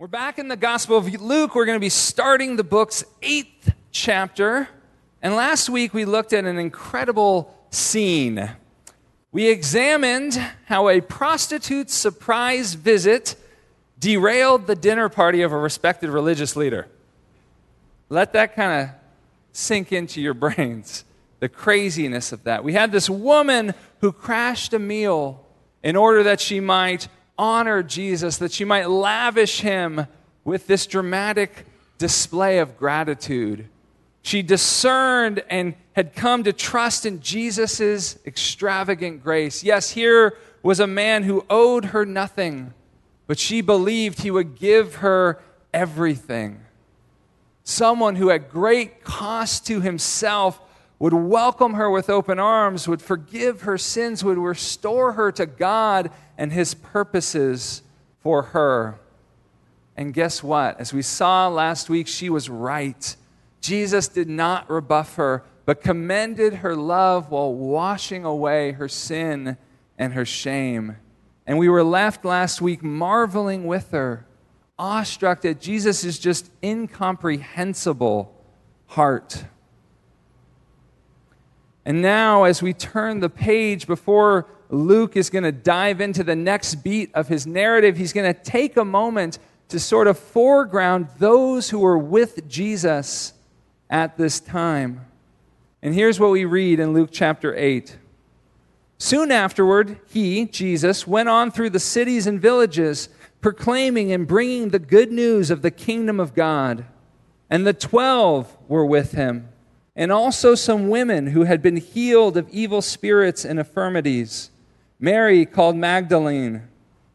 We're 0.00 0.06
back 0.06 0.38
in 0.38 0.48
the 0.48 0.56
Gospel 0.56 0.96
of 0.96 1.12
Luke. 1.20 1.54
We're 1.54 1.66
going 1.66 1.76
to 1.76 1.78
be 1.78 1.90
starting 1.90 2.56
the 2.56 2.64
book's 2.64 3.04
eighth 3.20 3.74
chapter. 3.90 4.66
And 5.20 5.36
last 5.36 5.68
week 5.68 5.92
we 5.92 6.06
looked 6.06 6.32
at 6.32 6.46
an 6.46 6.56
incredible 6.56 7.54
scene. 7.68 8.50
We 9.30 9.50
examined 9.50 10.42
how 10.64 10.88
a 10.88 11.02
prostitute's 11.02 11.92
surprise 11.92 12.72
visit 12.72 13.36
derailed 13.98 14.66
the 14.66 14.74
dinner 14.74 15.10
party 15.10 15.42
of 15.42 15.52
a 15.52 15.58
respected 15.58 16.08
religious 16.08 16.56
leader. 16.56 16.88
Let 18.08 18.32
that 18.32 18.56
kind 18.56 18.88
of 18.88 18.96
sink 19.52 19.92
into 19.92 20.22
your 20.22 20.32
brains, 20.48 21.04
the 21.40 21.48
craziness 21.50 22.32
of 22.32 22.44
that. 22.44 22.64
We 22.64 22.72
had 22.72 22.90
this 22.90 23.10
woman 23.10 23.74
who 24.00 24.12
crashed 24.12 24.72
a 24.72 24.78
meal 24.78 25.44
in 25.82 25.94
order 25.94 26.22
that 26.22 26.40
she 26.40 26.58
might 26.58 27.06
honor 27.40 27.82
Jesus, 27.82 28.36
that 28.36 28.52
she 28.52 28.66
might 28.66 28.90
lavish 28.90 29.62
him 29.62 30.06
with 30.44 30.66
this 30.66 30.86
dramatic 30.86 31.64
display 31.96 32.58
of 32.58 32.76
gratitude. 32.76 33.66
She 34.20 34.42
discerned 34.42 35.42
and 35.48 35.74
had 35.94 36.14
come 36.14 36.44
to 36.44 36.52
trust 36.52 37.06
in 37.06 37.20
Jesus' 37.20 38.18
extravagant 38.26 39.24
grace. 39.24 39.64
Yes, 39.64 39.90
here 39.90 40.36
was 40.62 40.80
a 40.80 40.86
man 40.86 41.22
who 41.22 41.46
owed 41.48 41.86
her 41.86 42.04
nothing, 42.04 42.74
but 43.26 43.38
she 43.38 43.62
believed 43.62 44.20
he 44.20 44.30
would 44.30 44.58
give 44.58 44.96
her 44.96 45.40
everything. 45.72 46.60
Someone 47.64 48.16
who, 48.16 48.30
at 48.30 48.50
great 48.50 49.02
cost 49.02 49.66
to 49.68 49.80
himself, 49.80 50.60
would 51.00 51.14
welcome 51.14 51.74
her 51.74 51.90
with 51.90 52.10
open 52.10 52.38
arms, 52.38 52.86
would 52.86 53.00
forgive 53.00 53.62
her 53.62 53.78
sins, 53.78 54.22
would 54.22 54.38
restore 54.38 55.14
her 55.14 55.32
to 55.32 55.46
God 55.46 56.10
and 56.36 56.52
his 56.52 56.74
purposes 56.74 57.82
for 58.20 58.42
her. 58.42 59.00
And 59.96 60.12
guess 60.12 60.42
what? 60.42 60.78
As 60.78 60.92
we 60.92 61.00
saw 61.02 61.48
last 61.48 61.88
week, 61.88 62.06
she 62.06 62.28
was 62.28 62.50
right. 62.50 63.16
Jesus 63.62 64.08
did 64.08 64.28
not 64.28 64.70
rebuff 64.70 65.16
her, 65.16 65.42
but 65.64 65.82
commended 65.82 66.56
her 66.56 66.76
love 66.76 67.30
while 67.30 67.54
washing 67.54 68.26
away 68.26 68.72
her 68.72 68.88
sin 68.88 69.56
and 69.98 70.12
her 70.12 70.26
shame. 70.26 70.96
And 71.46 71.58
we 71.58 71.70
were 71.70 71.82
left 71.82 72.26
last 72.26 72.60
week 72.60 72.82
marveling 72.82 73.66
with 73.66 73.90
her, 73.92 74.26
awestruck 74.78 75.46
at 75.46 75.62
Jesus' 75.62 76.04
is 76.04 76.18
just 76.18 76.50
incomprehensible 76.62 78.34
heart. 78.86 79.44
And 81.84 82.02
now, 82.02 82.44
as 82.44 82.62
we 82.62 82.72
turn 82.72 83.20
the 83.20 83.30
page 83.30 83.86
before 83.86 84.46
Luke 84.68 85.16
is 85.16 85.30
going 85.30 85.44
to 85.44 85.52
dive 85.52 86.00
into 86.00 86.22
the 86.22 86.36
next 86.36 86.76
beat 86.76 87.10
of 87.14 87.28
his 87.28 87.46
narrative, 87.46 87.96
he's 87.96 88.12
going 88.12 88.32
to 88.32 88.40
take 88.40 88.76
a 88.76 88.84
moment 88.84 89.38
to 89.68 89.80
sort 89.80 90.06
of 90.06 90.18
foreground 90.18 91.08
those 91.18 91.70
who 91.70 91.78
were 91.78 91.98
with 91.98 92.46
Jesus 92.48 93.32
at 93.88 94.16
this 94.16 94.40
time. 94.40 95.06
And 95.82 95.94
here's 95.94 96.20
what 96.20 96.30
we 96.30 96.44
read 96.44 96.80
in 96.80 96.92
Luke 96.92 97.10
chapter 97.12 97.56
8. 97.56 97.96
Soon 98.98 99.32
afterward, 99.32 99.98
he, 100.08 100.44
Jesus, 100.44 101.06
went 101.06 101.30
on 101.30 101.50
through 101.50 101.70
the 101.70 101.80
cities 101.80 102.26
and 102.26 102.40
villages, 102.40 103.08
proclaiming 103.40 104.12
and 104.12 104.26
bringing 104.26 104.68
the 104.68 104.78
good 104.78 105.10
news 105.10 105.50
of 105.50 105.62
the 105.62 105.70
kingdom 105.70 106.20
of 106.20 106.34
God. 106.34 106.84
And 107.48 107.66
the 107.66 107.72
twelve 107.72 108.56
were 108.68 108.84
with 108.84 109.12
him 109.12 109.49
and 110.00 110.10
also 110.10 110.54
some 110.54 110.88
women 110.88 111.26
who 111.26 111.44
had 111.44 111.60
been 111.60 111.76
healed 111.76 112.38
of 112.38 112.48
evil 112.48 112.80
spirits 112.80 113.44
and 113.44 113.58
infirmities. 113.58 114.50
Mary, 114.98 115.44
called 115.44 115.76
Magdalene, 115.76 116.62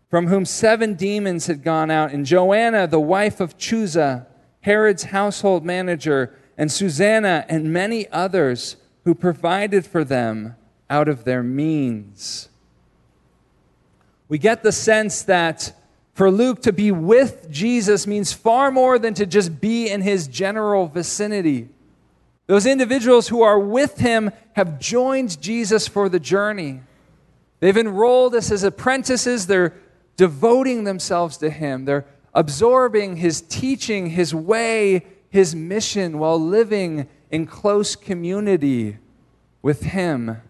from 0.07 0.27
whom 0.27 0.45
seven 0.45 0.93
demons 0.93 1.47
had 1.47 1.63
gone 1.63 1.89
out, 1.89 2.11
and 2.11 2.27
Joanna, 2.27 2.85
the 2.85 2.99
wife 2.99 3.39
of 3.39 3.57
Chuza, 3.57 4.27
Herod's 4.61 5.05
household 5.05 5.65
manager, 5.65 6.37
and 6.59 6.71
Susanna, 6.71 7.43
and 7.49 7.73
many 7.73 8.07
others 8.11 8.75
who 9.03 9.15
provided 9.15 9.83
for 9.83 10.03
them 10.03 10.55
out 10.87 11.09
of 11.09 11.23
their 11.23 11.41
means. 11.41 12.49
We 14.29 14.37
get 14.37 14.61
the 14.61 14.71
sense 14.71 15.23
that 15.23 15.73
for 16.13 16.29
Luke 16.29 16.61
to 16.61 16.71
be 16.71 16.91
with 16.91 17.49
Jesus 17.49 18.05
means 18.05 18.31
far 18.31 18.69
more 18.69 18.99
than 18.99 19.15
to 19.15 19.25
just 19.25 19.59
be 19.59 19.89
in 19.89 20.01
his 20.01 20.27
general 20.27 20.85
vicinity. 20.85 21.69
Those 22.47 22.65
individuals 22.65 23.27
who 23.27 23.41
are 23.41 23.59
with 23.59 23.97
him 23.97 24.31
have 24.53 24.79
joined 24.79 25.41
Jesus 25.41 25.87
for 25.87 26.09
the 26.09 26.19
journey. 26.19 26.81
They've 27.59 27.77
enrolled 27.77 28.35
us 28.35 28.51
as 28.51 28.63
apprentices. 28.63 29.47
They're 29.47 29.73
devoting 30.17 30.83
themselves 30.83 31.37
to 31.37 31.49
him. 31.49 31.85
They're 31.85 32.05
absorbing 32.33 33.17
his 33.17 33.41
teaching, 33.41 34.11
his 34.11 34.35
way, 34.35 35.05
his 35.29 35.55
mission 35.55 36.19
while 36.19 36.39
living 36.39 37.07
in 37.31 37.47
close 37.47 37.95
community 37.95 38.97
with 39.61 39.81
him. 39.81 40.41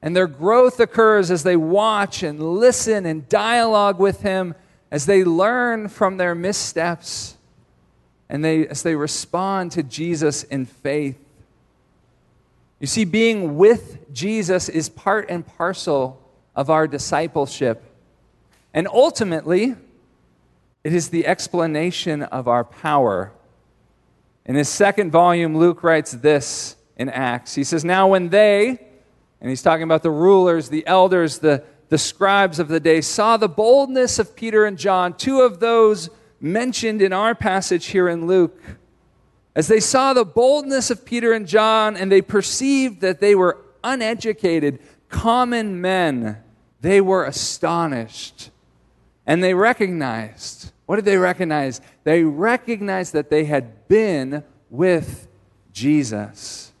And 0.00 0.14
their 0.14 0.28
growth 0.28 0.78
occurs 0.78 1.30
as 1.30 1.42
they 1.42 1.56
watch 1.56 2.22
and 2.22 2.40
listen 2.40 3.06
and 3.06 3.28
dialogue 3.28 3.98
with 3.98 4.20
him, 4.20 4.54
as 4.90 5.06
they 5.06 5.24
learn 5.24 5.88
from 5.88 6.16
their 6.16 6.34
missteps 6.34 7.35
and 8.28 8.44
they, 8.44 8.66
as 8.66 8.82
they 8.82 8.94
respond 8.94 9.72
to 9.72 9.82
Jesus 9.82 10.42
in 10.42 10.66
faith. 10.66 11.18
You 12.80 12.86
see, 12.86 13.04
being 13.04 13.56
with 13.56 14.12
Jesus 14.12 14.68
is 14.68 14.88
part 14.88 15.30
and 15.30 15.46
parcel 15.46 16.20
of 16.54 16.68
our 16.68 16.86
discipleship. 16.86 17.82
And 18.74 18.86
ultimately, 18.88 19.76
it 20.84 20.92
is 20.92 21.08
the 21.08 21.26
explanation 21.26 22.22
of 22.22 22.48
our 22.48 22.64
power. 22.64 23.32
In 24.44 24.54
his 24.54 24.68
second 24.68 25.10
volume, 25.10 25.56
Luke 25.56 25.82
writes 25.82 26.12
this 26.12 26.76
in 26.96 27.08
Acts. 27.08 27.54
He 27.54 27.64
says, 27.64 27.84
Now 27.84 28.08
when 28.08 28.28
they, 28.28 28.78
and 29.40 29.50
he's 29.50 29.62
talking 29.62 29.84
about 29.84 30.02
the 30.02 30.10
rulers, 30.10 30.68
the 30.68 30.86
elders, 30.86 31.38
the, 31.38 31.64
the 31.88 31.98
scribes 31.98 32.58
of 32.58 32.68
the 32.68 32.80
day, 32.80 33.00
saw 33.00 33.36
the 33.36 33.48
boldness 33.48 34.18
of 34.18 34.36
Peter 34.36 34.64
and 34.64 34.78
John, 34.78 35.14
two 35.14 35.40
of 35.40 35.60
those 35.60 36.10
mentioned 36.40 37.02
in 37.02 37.12
our 37.12 37.34
passage 37.34 37.86
here 37.86 38.08
in 38.08 38.26
Luke, 38.26 38.60
as 39.54 39.68
they 39.68 39.80
saw 39.80 40.12
the 40.12 40.24
boldness 40.24 40.90
of 40.90 41.04
Peter 41.04 41.32
and 41.32 41.46
John 41.46 41.96
and 41.96 42.12
they 42.12 42.20
perceived 42.22 43.00
that 43.00 43.20
they 43.20 43.34
were 43.34 43.58
uneducated, 43.82 44.78
common 45.08 45.80
men, 45.80 46.38
they 46.80 47.00
were 47.00 47.24
astonished. 47.24 48.50
And 49.26 49.42
they 49.42 49.54
recognized 49.54 50.72
what 50.86 50.96
did 50.96 51.04
they 51.04 51.16
recognize? 51.16 51.80
They 52.04 52.22
recognized 52.22 53.12
that 53.12 53.28
they 53.28 53.44
had 53.44 53.88
been 53.88 54.44
with 54.70 55.28
Jesus. 55.72 56.72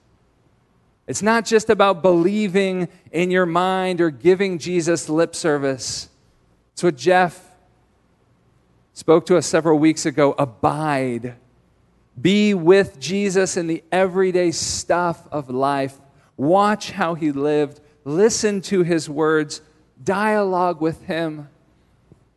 It's 1.08 1.22
not 1.22 1.44
just 1.44 1.70
about 1.70 2.02
believing 2.02 2.88
in 3.12 3.30
your 3.30 3.46
mind 3.46 4.00
or 4.00 4.10
giving 4.10 4.58
Jesus 4.58 5.08
lip 5.08 5.34
service. 5.34 6.08
It's 6.72 6.82
what 6.82 6.96
Jeff 6.96 7.45
spoke 8.96 9.26
to 9.26 9.36
us 9.36 9.46
several 9.46 9.78
weeks 9.78 10.06
ago 10.06 10.34
abide. 10.38 11.36
Be 12.18 12.54
with 12.54 12.98
Jesus 12.98 13.58
in 13.58 13.66
the 13.66 13.84
everyday 13.92 14.50
stuff 14.50 15.28
of 15.30 15.50
life. 15.50 16.00
Watch 16.38 16.92
how 16.92 17.12
he 17.14 17.30
lived. 17.30 17.82
Listen 18.04 18.62
to 18.62 18.82
his 18.82 19.06
words. 19.06 19.60
Dialogue 20.02 20.80
with 20.80 21.02
him. 21.02 21.50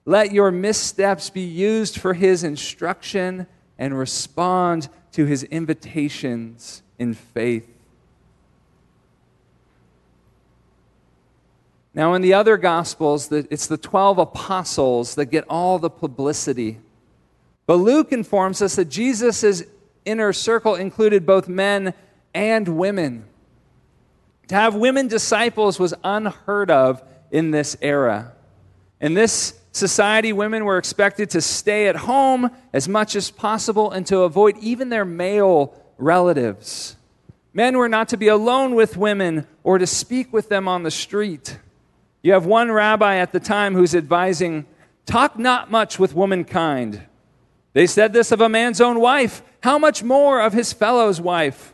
Let 0.03 0.33
your 0.33 0.51
missteps 0.51 1.29
be 1.29 1.45
used 1.45 1.97
for 1.97 2.13
his 2.13 2.43
instruction 2.43 3.47
and 3.77 3.97
respond 3.97 4.89
to 5.13 5.25
his 5.25 5.43
invitations 5.43 6.83
in 6.97 7.13
faith. 7.13 7.78
Now, 11.99 12.13
in 12.13 12.21
the 12.21 12.33
other 12.33 12.55
Gospels, 12.55 13.29
it's 13.29 13.67
the 13.67 13.75
12 13.75 14.19
apostles 14.19 15.15
that 15.15 15.25
get 15.25 15.43
all 15.49 15.79
the 15.79 15.89
publicity. 15.89 16.79
But 17.65 17.73
Luke 17.73 18.13
informs 18.13 18.61
us 18.61 18.77
that 18.77 18.85
Jesus' 18.85 19.63
inner 20.05 20.31
circle 20.31 20.75
included 20.75 21.25
both 21.25 21.49
men 21.49 21.93
and 22.33 22.77
women. 22.77 23.25
To 24.47 24.55
have 24.55 24.75
women 24.75 25.09
disciples 25.09 25.77
was 25.77 25.93
unheard 26.01 26.71
of 26.71 27.03
in 27.31 27.51
this 27.51 27.75
era. 27.81 28.31
In 29.01 29.13
this 29.13 29.59
society, 29.73 30.31
women 30.31 30.63
were 30.63 30.77
expected 30.77 31.31
to 31.31 31.41
stay 31.41 31.89
at 31.89 31.97
home 31.97 32.49
as 32.71 32.87
much 32.87 33.13
as 33.17 33.29
possible 33.29 33.91
and 33.91 34.07
to 34.07 34.19
avoid 34.19 34.57
even 34.59 34.87
their 34.87 35.03
male 35.03 35.73
relatives. 35.97 36.95
Men 37.53 37.77
were 37.77 37.89
not 37.89 38.07
to 38.07 38.15
be 38.15 38.29
alone 38.29 38.73
with 38.73 38.95
women 38.95 39.45
or 39.65 39.77
to 39.77 39.85
speak 39.85 40.31
with 40.31 40.47
them 40.47 40.65
on 40.65 40.83
the 40.83 40.91
street. 40.91 41.57
You 42.21 42.33
have 42.33 42.45
one 42.45 42.71
rabbi 42.71 43.15
at 43.15 43.31
the 43.31 43.39
time 43.39 43.73
who's 43.73 43.95
advising 43.95 44.65
talk 45.05 45.39
not 45.39 45.71
much 45.71 45.97
with 45.97 46.13
womankind. 46.13 47.01
They 47.73 47.87
said 47.87 48.13
this 48.13 48.31
of 48.31 48.41
a 48.41 48.49
man's 48.49 48.81
own 48.81 48.99
wife. 48.99 49.41
How 49.61 49.77
much 49.77 50.03
more 50.03 50.41
of 50.41 50.53
his 50.53 50.73
fellow's 50.73 51.21
wife? 51.21 51.73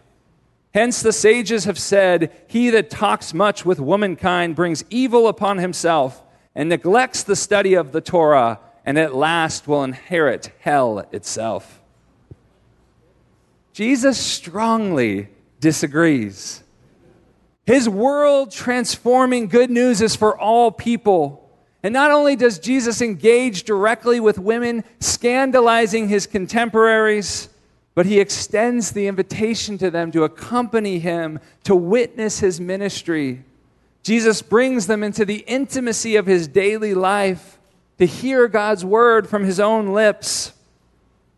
Hence 0.74 1.01
the 1.01 1.13
sages 1.13 1.63
have 1.63 1.80
said, 1.80 2.31
He 2.47 2.69
that 2.71 2.89
talks 2.89 3.33
much 3.33 3.65
with 3.65 3.80
womankind 3.80 4.56
brings 4.56 4.83
evil 4.89 5.27
upon 5.27 5.57
himself 5.57 6.21
and 6.53 6.69
neglects 6.69 7.24
the 7.24 7.36
study 7.36 7.74
of 7.74 7.91
the 7.91 8.01
Torah, 8.01 8.59
and 8.86 9.00
at 9.00 9.15
last 9.15 9.68
will 9.68 9.83
inherit 9.83 10.51
hell 10.59 11.07
itself. 11.12 11.81
Jesus 13.74 14.18
strongly 14.18 15.30
disagrees. 15.59 16.63
His 17.65 17.89
world 17.89 18.51
transforming 18.51 19.47
good 19.47 19.71
news 19.71 20.01
is 20.01 20.15
for 20.15 20.39
all 20.39 20.71
people. 20.71 21.41
And 21.81 21.94
not 21.94 22.12
only 22.12 22.35
does 22.35 22.59
Jesus 22.59 23.01
engage 23.01 23.63
directly 23.63 24.19
with 24.19 24.39
women, 24.39 24.83
scandalizing 25.00 26.07
his 26.07 26.27
contemporaries, 26.27 27.50
but 27.95 28.06
he 28.06 28.19
extends 28.19 28.91
the 28.91 29.07
invitation 29.07 29.77
to 29.79 29.89
them 29.89 30.12
to 30.12 30.23
accompany 30.23 31.00
him, 31.00 31.39
to 31.63 31.75
witness 31.75 32.39
his 32.39 32.59
ministry. 32.59 33.44
Jesus 34.03 34.41
brings 34.41 34.85
them 34.85 35.03
into 35.03 35.25
the 35.25 35.44
intimacy 35.47 36.15
of 36.15 36.27
his 36.27 36.47
daily 36.47 36.94
life, 36.94 37.57
to 37.97 38.06
hear 38.06 38.47
God's 38.47 38.83
word 38.83 39.27
from 39.27 39.44
his 39.44 39.59
own 39.59 39.94
lips, 39.94 40.53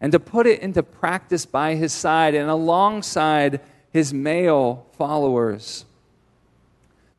and 0.02 0.12
to 0.12 0.20
put 0.20 0.48
it 0.48 0.62
into 0.62 0.84
practice 0.84 1.46
by 1.46 1.76
his 1.76 1.94
side 1.94 2.36
and 2.36 2.50
alongside 2.50 3.62
his 3.94 4.14
male 4.14 4.88
followers. 4.98 5.86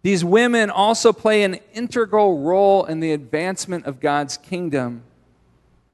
These 0.03 0.25
women 0.25 0.71
also 0.71 1.13
play 1.13 1.43
an 1.43 1.59
integral 1.75 2.39
role 2.39 2.85
in 2.85 3.01
the 3.01 3.13
advancement 3.13 3.87
of 3.87 4.01
God's 4.01 4.37
kingdom. 4.37 5.03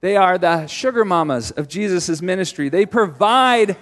They 0.01 0.17
are 0.17 0.37
the 0.37 0.67
sugar 0.67 1.05
mamas 1.05 1.51
of 1.53 1.69
Jesus' 1.69 2.21
ministry. 2.21 2.69
They 2.69 2.85
provide 2.85 3.77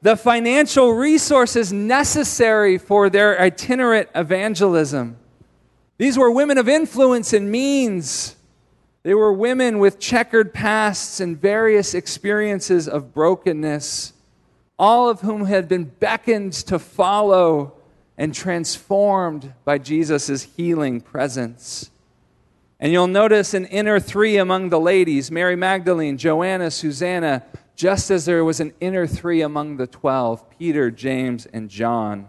the 0.00 0.16
financial 0.16 0.92
resources 0.92 1.72
necessary 1.72 2.78
for 2.78 3.10
their 3.10 3.38
itinerant 3.38 4.08
evangelism. 4.14 5.18
These 5.98 6.16
were 6.16 6.30
women 6.30 6.56
of 6.56 6.68
influence 6.68 7.32
and 7.32 7.50
means. 7.50 8.36
They 9.02 9.14
were 9.14 9.32
women 9.32 9.78
with 9.78 9.98
checkered 9.98 10.54
pasts 10.54 11.20
and 11.20 11.38
various 11.38 11.94
experiences 11.94 12.88
of 12.88 13.12
brokenness, 13.12 14.12
all 14.78 15.08
of 15.10 15.20
whom 15.20 15.46
had 15.46 15.68
been 15.68 15.84
beckoned 15.84 16.52
to 16.52 16.78
follow 16.78 17.77
and 18.18 18.34
transformed 18.34 19.54
by 19.64 19.78
Jesus' 19.78 20.42
healing 20.42 21.00
presence. 21.00 21.90
And 22.80 22.92
you'll 22.92 23.06
notice 23.06 23.54
an 23.54 23.64
inner 23.66 23.98
three 24.00 24.36
among 24.36 24.68
the 24.68 24.80
ladies 24.80 25.30
Mary 25.30 25.56
Magdalene, 25.56 26.18
Joanna, 26.18 26.70
Susanna, 26.70 27.44
just 27.76 28.10
as 28.10 28.26
there 28.26 28.44
was 28.44 28.58
an 28.58 28.74
inner 28.80 29.06
three 29.06 29.40
among 29.40 29.76
the 29.76 29.86
twelve 29.86 30.50
Peter, 30.58 30.90
James, 30.90 31.46
and 31.46 31.70
John. 31.70 32.28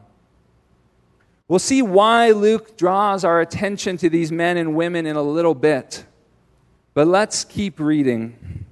We'll 1.48 1.58
see 1.58 1.82
why 1.82 2.32
Luke 2.32 2.78
draws 2.78 3.24
our 3.24 3.42
attention 3.42 3.98
to 3.98 4.10
these 4.10 4.32
men 4.32 4.58
and 4.58 4.76
women 4.76 5.08
in 5.08 5.16
a 5.16 5.24
little 5.24 5.56
bit. 5.56 6.06
But 6.94 7.08
let's 7.08 7.44
keep 7.44 7.80
reading. 7.80 8.66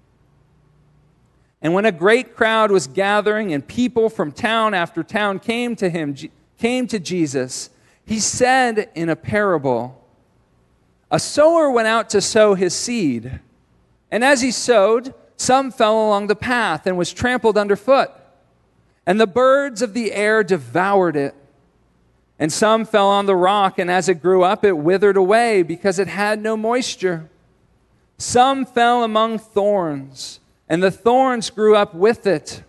And 1.60 1.74
when 1.74 1.86
a 1.86 1.92
great 1.92 2.36
crowd 2.36 2.70
was 2.70 2.86
gathering 2.86 3.52
and 3.52 3.68
people 3.68 4.10
from 4.10 4.32
town 4.32 4.76
after 4.76 5.02
town 5.02 5.40
came 5.40 5.76
to 5.78 5.90
him, 5.90 6.16
came 6.58 6.88
to 6.88 7.00
Jesus, 7.00 7.70
he 8.06 8.20
said 8.20 8.90
in 8.96 9.10
a 9.10 9.16
parable 9.16 10.04
A 11.12 11.20
sower 11.20 11.70
went 11.70 11.88
out 11.88 12.10
to 12.12 12.22
sow 12.22 12.54
his 12.54 12.74
seed. 12.74 13.40
And 14.12 14.24
as 14.24 14.42
he 14.42 14.52
sowed, 14.52 15.14
some 15.36 15.72
fell 15.72 15.94
along 15.94 16.28
the 16.28 16.36
path 16.36 16.88
and 16.88 16.98
was 16.98 17.14
trampled 17.14 17.58
underfoot. 17.58 18.12
And 19.06 19.20
the 19.20 19.28
birds 19.28 19.82
of 19.82 19.94
the 19.94 20.12
air 20.12 20.44
devoured 20.44 21.16
it. 21.16 21.36
And 22.40 22.52
some 22.52 22.86
fell 22.86 23.08
on 23.08 23.26
the 23.26 23.36
rock, 23.36 23.80
and 23.80 23.90
as 23.90 24.10
it 24.10 24.22
grew 24.22 24.44
up, 24.44 24.64
it 24.64 24.78
withered 24.78 25.18
away 25.18 25.64
because 25.64 25.98
it 25.98 26.08
had 26.08 26.42
no 26.42 26.56
moisture. 26.56 27.30
Some 28.18 28.66
fell 28.66 29.04
among 29.04 29.40
thorns, 29.40 30.40
and 30.70 30.84
the 30.84 30.92
thorns 30.92 31.50
grew 31.50 31.76
up 31.76 31.96
with 31.96 32.28
it 32.28 32.64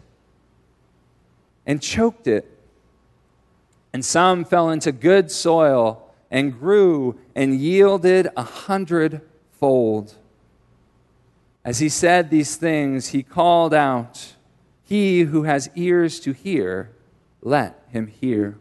and 1.67 1.83
choked 1.83 2.27
it 2.27 2.58
and 3.93 4.05
some 4.05 4.45
fell 4.45 4.71
into 4.71 4.93
good 4.93 5.31
soil 5.31 6.09
and 6.31 6.59
grew 6.59 7.19
and 7.35 7.59
yielded 7.59 8.29
a 8.37 8.43
hundredfold. 8.43 10.15
As 11.65 11.79
he 11.79 11.89
said 11.89 12.31
these 12.31 12.57
things, 12.57 13.09
he 13.09 13.23
called 13.23 13.75
out, 13.75 14.35
He 14.85 15.21
who 15.21 15.45
has 15.45 15.71
ears 15.75 16.21
to 16.21 16.33
hear, 16.33 16.91
let 17.43 17.83
him 17.91 18.07
hear. 18.07 18.59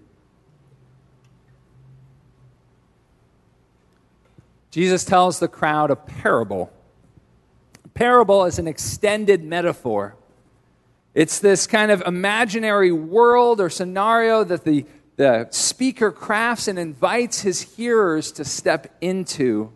Jesus 4.72 5.06
tells 5.06 5.40
the 5.40 5.48
crowd 5.48 5.90
a 5.90 5.96
parable. 5.96 6.72
A 7.84 7.88
parable 7.90 8.46
is 8.46 8.60
an 8.60 8.68
extended 8.68 9.44
metaphor. 9.44 10.16
It's 11.16 11.40
this 11.40 11.66
kind 11.66 11.90
of 11.90 12.04
imaginary 12.06 12.92
world 12.92 13.60
or 13.60 13.72
scenario 13.72 14.44
that 14.44 14.66
the 14.66 14.86
the 15.18 15.48
speaker 15.50 16.12
crafts 16.12 16.68
and 16.68 16.80
invites 16.80 17.42
his 17.42 17.62
hearers 17.62 18.32
to 18.34 18.46
step 18.46 18.96
into. 19.02 19.74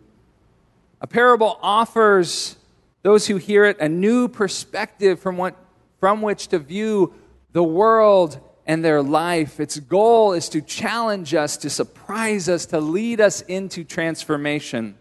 A 1.00 1.06
parable 1.06 1.58
offers 1.60 2.56
those 3.02 3.26
who 3.26 3.36
hear 3.36 3.64
it 3.64 3.78
a 3.80 3.88
new 3.88 4.28
perspective 4.28 5.18
from, 5.18 5.36
what, 5.36 5.56
from 5.98 6.22
which 6.22 6.48
to 6.48 6.60
view 6.60 7.12
the 7.52 7.62
world 7.62 8.40
and 8.66 8.84
their 8.84 9.02
life. 9.02 9.58
Its 9.58 9.80
goal 9.80 10.32
is 10.32 10.48
to 10.50 10.62
challenge 10.62 11.34
us, 11.34 11.56
to 11.58 11.68
surprise 11.68 12.48
us, 12.48 12.66
to 12.66 12.78
lead 12.78 13.20
us 13.20 13.40
into 13.42 13.82
transformation. 13.82 14.96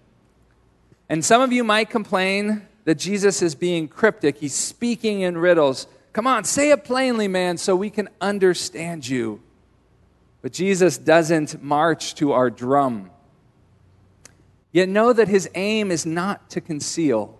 And 1.08 1.24
some 1.24 1.42
of 1.42 1.52
you 1.52 1.64
might 1.64 1.92
complain 1.92 2.68
that 2.86 2.96
Jesus 2.96 3.44
is 3.44 3.54
being 3.54 3.88
cryptic. 3.88 4.38
He's 4.38 4.56
speaking 4.56 5.22
in 5.22 5.38
riddles. 5.38 5.86
Come 6.14 6.26
on, 6.26 6.46
say 6.46 6.72
it 6.72 6.84
plainly, 6.84 7.28
man, 7.28 7.58
so 7.58 7.76
we 7.76 7.92
can 7.92 8.10
understand 8.20 9.08
you. 9.08 9.40
But 10.42 10.54
Jesus 10.54 10.98
doesn't 10.98 11.62
march 11.62 12.16
to 12.16 12.32
our 12.32 12.50
drum. 12.50 13.12
Yet 14.72 14.90
know 14.90 15.14
that 15.14 15.28
his 15.28 15.50
aim 15.54 15.92
is 15.92 16.06
not 16.06 16.50
to 16.52 16.62
conceal. 16.62 17.38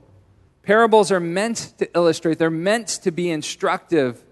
Parables 0.64 1.12
are 1.12 1.20
meant 1.20 1.74
to 1.80 1.90
illustrate, 1.96 2.38
they're 2.38 2.50
meant 2.50 2.88
to 2.88 3.12
be 3.12 3.30
instructive. 3.30 4.24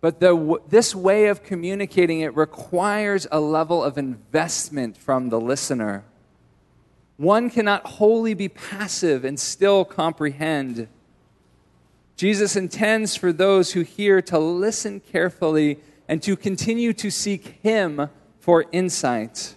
But 0.00 0.20
the, 0.20 0.60
this 0.68 0.94
way 0.94 1.26
of 1.26 1.42
communicating 1.42 2.20
it 2.20 2.36
requires 2.36 3.26
a 3.32 3.40
level 3.40 3.82
of 3.82 3.98
investment 3.98 4.96
from 4.96 5.28
the 5.28 5.40
listener. 5.40 6.04
One 7.16 7.50
cannot 7.50 7.84
wholly 7.84 8.34
be 8.34 8.48
passive 8.48 9.24
and 9.24 9.40
still 9.40 9.84
comprehend. 9.84 10.86
Jesus 12.14 12.54
intends 12.54 13.16
for 13.16 13.32
those 13.32 13.72
who 13.72 13.80
hear 13.80 14.22
to 14.22 14.38
listen 14.38 15.00
carefully 15.00 15.80
and 16.08 16.22
to 16.22 16.36
continue 16.36 16.92
to 16.94 17.10
seek 17.10 17.58
Him 17.62 18.08
for 18.40 18.64
insight 18.72 19.54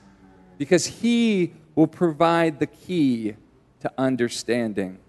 because 0.57 0.85
He 0.85 1.53
will 1.75 1.87
provide 1.87 2.59
the 2.59 2.67
key 2.67 3.35
to 3.79 3.91
understanding. 3.97 4.99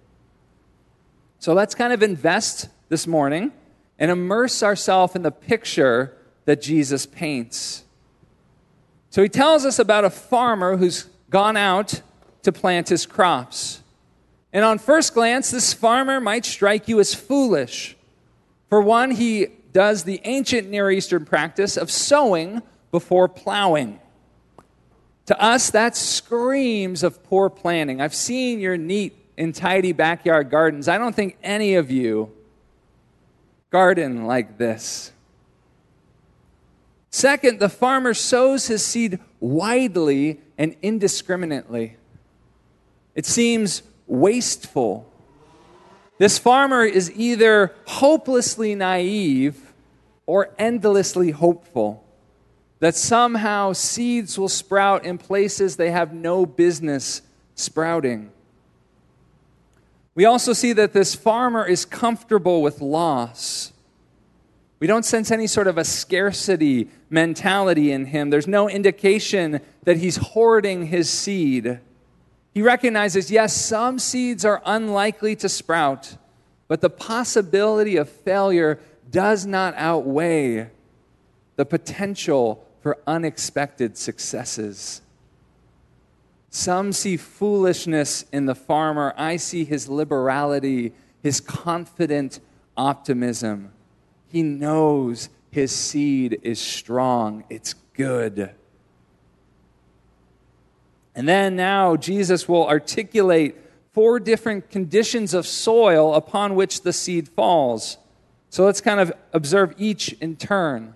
So 1.39 1.53
let's 1.53 1.75
kind 1.75 1.93
of 1.93 2.03
invest 2.03 2.69
this 2.89 3.07
morning 3.07 3.53
and 3.99 4.11
immerse 4.11 4.63
ourselves 4.63 5.17
in 5.17 5.23
the 5.23 5.31
picture 5.31 6.17
that 6.45 6.63
Jesus 6.63 7.07
paints. 7.07 7.85
So 9.11 9.23
he 9.23 9.29
tells 9.29 9.65
us 9.65 9.79
about 9.79 10.05
a 10.05 10.11
farmer 10.11 10.77
who's 10.77 11.05
gone 11.31 11.57
out 11.57 12.01
to 12.43 12.53
plant 12.53 12.89
his 12.89 13.07
crops. 13.07 13.83
And 14.53 14.65
on 14.65 14.79
first 14.79 15.15
glance, 15.15 15.51
this 15.51 15.73
farmer 15.73 16.21
might 16.21 16.45
strike 16.45 16.89
you 16.89 17.01
as 17.01 17.15
foolish. 17.15 17.97
For 18.69 18.81
one, 18.81 19.11
he 19.13 19.49
does 19.73 20.05
the 20.05 20.21
ancient 20.25 20.69
Near 20.69 20.91
Eastern 20.91 21.25
practice 21.25 21.77
of 21.77 21.91
sowing 21.91 22.63
before 22.91 23.29
plowing. 23.29 23.99
To 25.27 25.43
us, 25.43 25.71
that 25.71 25.97
screams 25.97 27.03
of 27.03 27.23
poor 27.23 27.49
planning. 27.49 28.01
I've 28.01 28.15
seen 28.15 28.61
your 28.61 28.77
neat 28.77 29.17
and 29.39 29.55
tidy 29.55 29.93
backyard 29.93 30.51
gardens. 30.51 30.89
I 30.89 30.99
don't 30.99 31.15
think 31.15 31.39
any 31.43 31.75
of 31.75 31.91
you 31.91 32.31
garden 33.71 34.27
like 34.27 34.59
this. 34.59 35.13
Second, 37.11 37.59
the 37.59 37.69
farmer 37.69 38.15
sows 38.15 38.67
his 38.67 38.85
seed 38.85 39.19
widely 39.39 40.41
and 40.59 40.77
indiscriminately. 40.83 41.97
It 43.15 43.27
seems 43.27 43.83
wasteful 44.07 45.12
this 46.23 46.39
farmer 46.39 46.85
is 46.85 47.11
either 47.17 47.75
hopelessly 47.85 48.77
naive 48.77 49.75
or 50.25 50.51
endlessly 50.57 51.33
hopeful 51.33 52.05
that 52.79 52.95
somehow 52.95 53.73
seeds 53.73 54.39
will 54.39 54.49
sprout 54.49 55.05
in 55.05 55.19
places 55.19 55.75
they 55.75 55.91
have 55.91 56.15
no 56.15 56.47
business 56.47 57.23
sprouting. 57.57 58.31
We 60.15 60.25
also 60.25 60.53
see 60.53 60.73
that 60.75 60.93
this 60.93 61.17
farmer 61.17 61.67
is 61.67 61.85
comfortable 61.85 62.63
with 62.63 62.81
loss. 62.81 63.73
We 64.79 64.87
don't 64.87 65.05
sense 65.05 65.33
any 65.33 65.49
sort 65.49 65.67
of 65.67 65.77
a 65.77 65.85
scarcity 65.85 66.89
mentality 67.11 67.91
in 67.91 68.05
him. 68.05 68.31
There's 68.31 68.47
no 68.47 68.69
indication 68.69 69.61
that 69.83 69.97
he's 69.97 70.19
hoarding 70.19 70.87
his 70.87 71.11
seed. 71.11 71.81
He 72.53 72.63
recognizes 72.63 73.31
yes, 73.31 73.57
some 73.57 73.99
seeds 73.99 74.45
are 74.45 74.63
unlikely 74.65 75.37
to 75.37 75.49
sprout, 75.49 76.17
but 76.69 76.81
the 76.81 76.91
possibility 76.91 77.97
of 77.97 78.09
failure 78.09 78.79
does 79.11 79.47
not 79.47 79.75
outweigh 79.77 80.71
the 81.57 81.65
potential 81.65 82.67
for 82.81 82.99
unexpected 83.07 83.97
successes. 83.97 85.01
Some 86.51 86.93
see 86.93 87.17
foolishness 87.17 88.27
in 88.33 88.45
the 88.45 88.55
farmer. 88.55 89.15
I 89.17 89.37
see 89.37 89.65
his 89.65 89.89
liberality, 89.89 90.93
his 91.23 91.41
confident 91.41 92.41
optimism. 92.77 93.73
He 94.29 94.43
knows 94.43 95.31
his 95.51 95.75
seed 95.75 96.41
is 96.43 96.59
strong, 96.61 97.45
it's 97.49 97.75
good. 97.95 98.55
And 101.15 101.29
then 101.29 101.57
now 101.57 101.97
Jesus 101.97 102.49
will 102.49 102.67
articulate 102.67 103.57
four 103.93 104.19
different 104.19 104.71
conditions 104.71 105.35
of 105.35 105.47
soil 105.47 106.15
upon 106.15 106.55
which 106.55 106.83
the 106.83 106.93
seed 106.93 107.29
falls. 107.29 107.99
So 108.49 108.65
let's 108.65 108.81
kind 108.81 109.01
of 109.01 109.13
observe 109.33 109.75
each 109.79 110.13
in 110.15 110.37
turn. 110.37 110.95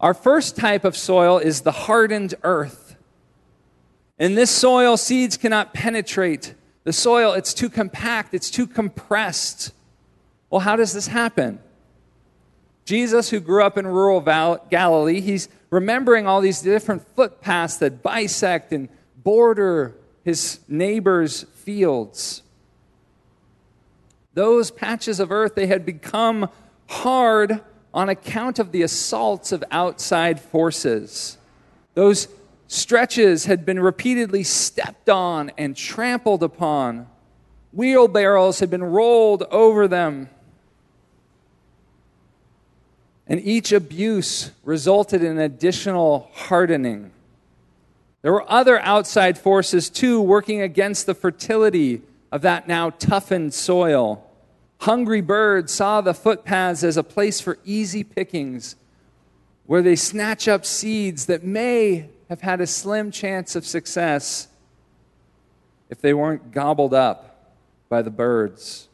Our 0.00 0.14
first 0.14 0.56
type 0.56 0.84
of 0.84 0.96
soil 0.96 1.38
is 1.38 1.62
the 1.62 1.72
hardened 1.72 2.34
earth. 2.42 2.96
In 4.18 4.34
this 4.34 4.50
soil, 4.50 4.96
seeds 4.96 5.36
cannot 5.36 5.74
penetrate. 5.74 6.54
The 6.84 6.92
soil, 6.92 7.32
it's 7.32 7.54
too 7.54 7.68
compact, 7.68 8.34
it's 8.34 8.50
too 8.50 8.66
compressed. 8.66 9.72
Well, 10.50 10.60
how 10.60 10.76
does 10.76 10.92
this 10.92 11.06
happen? 11.06 11.58
Jesus, 12.84 13.30
who 13.30 13.40
grew 13.40 13.62
up 13.62 13.78
in 13.78 13.86
rural 13.86 14.20
Galilee, 14.20 15.20
he's 15.20 15.48
remembering 15.74 16.26
all 16.26 16.40
these 16.40 16.60
different 16.62 17.02
footpaths 17.16 17.78
that 17.78 18.02
bisect 18.02 18.72
and 18.72 18.88
border 19.22 19.94
his 20.24 20.60
neighbors' 20.68 21.44
fields. 21.54 22.42
Those 24.34 24.70
patches 24.70 25.20
of 25.20 25.30
earth, 25.30 25.54
they 25.54 25.66
had 25.66 25.84
become 25.84 26.48
hard 26.88 27.60
on 27.92 28.08
account 28.08 28.58
of 28.58 28.72
the 28.72 28.82
assaults 28.82 29.52
of 29.52 29.62
outside 29.70 30.40
forces. 30.40 31.38
Those 31.94 32.28
Stretches 32.66 33.44
had 33.44 33.66
been 33.66 33.78
repeatedly 33.78 34.42
stepped 34.42 35.08
on 35.08 35.52
and 35.58 35.76
trampled 35.76 36.42
upon. 36.42 37.06
Wheelbarrows 37.72 38.60
had 38.60 38.70
been 38.70 38.82
rolled 38.82 39.42
over 39.44 39.86
them. 39.86 40.30
And 43.26 43.40
each 43.40 43.72
abuse 43.72 44.50
resulted 44.64 45.22
in 45.22 45.38
additional 45.38 46.30
hardening. 46.34 47.10
There 48.22 48.32
were 48.32 48.50
other 48.50 48.78
outside 48.80 49.38
forces, 49.38 49.88
too, 49.90 50.20
working 50.20 50.60
against 50.60 51.06
the 51.06 51.14
fertility 51.14 52.02
of 52.30 52.42
that 52.42 52.66
now 52.66 52.90
toughened 52.90 53.54
soil. 53.54 54.26
Hungry 54.78 55.20
birds 55.20 55.72
saw 55.72 56.00
the 56.00 56.14
footpaths 56.14 56.84
as 56.84 56.96
a 56.96 57.02
place 57.02 57.40
for 57.40 57.58
easy 57.64 58.04
pickings, 58.04 58.76
where 59.66 59.82
they 59.82 59.96
snatch 59.96 60.48
up 60.48 60.66
seeds 60.66 61.26
that 61.26 61.44
may 61.44 62.08
have 62.28 62.40
had 62.42 62.60
a 62.60 62.66
slim 62.66 63.10
chance 63.10 63.56
of 63.56 63.66
success 63.66 64.48
if 65.88 66.00
they 66.00 66.12
weren't 66.12 66.50
gobbled 66.52 66.92
up 66.92 67.54
by 67.88 68.02
the 68.02 68.10
birds. 68.10 68.88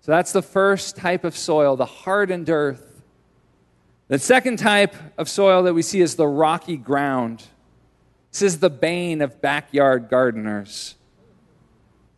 So 0.00 0.12
that's 0.12 0.32
the 0.32 0.42
first 0.42 0.96
type 0.96 1.24
of 1.24 1.36
soil, 1.36 1.76
the 1.76 1.84
hardened 1.84 2.48
earth. 2.48 2.87
The 4.08 4.18
second 4.18 4.58
type 4.58 4.94
of 5.16 5.28
soil 5.28 5.62
that 5.64 5.74
we 5.74 5.82
see 5.82 6.00
is 6.00 6.16
the 6.16 6.26
rocky 6.26 6.76
ground. 6.76 7.44
This 8.32 8.42
is 8.42 8.58
the 8.60 8.70
bane 8.70 9.22
of 9.22 9.40
backyard 9.40 10.08
gardeners. 10.08 10.94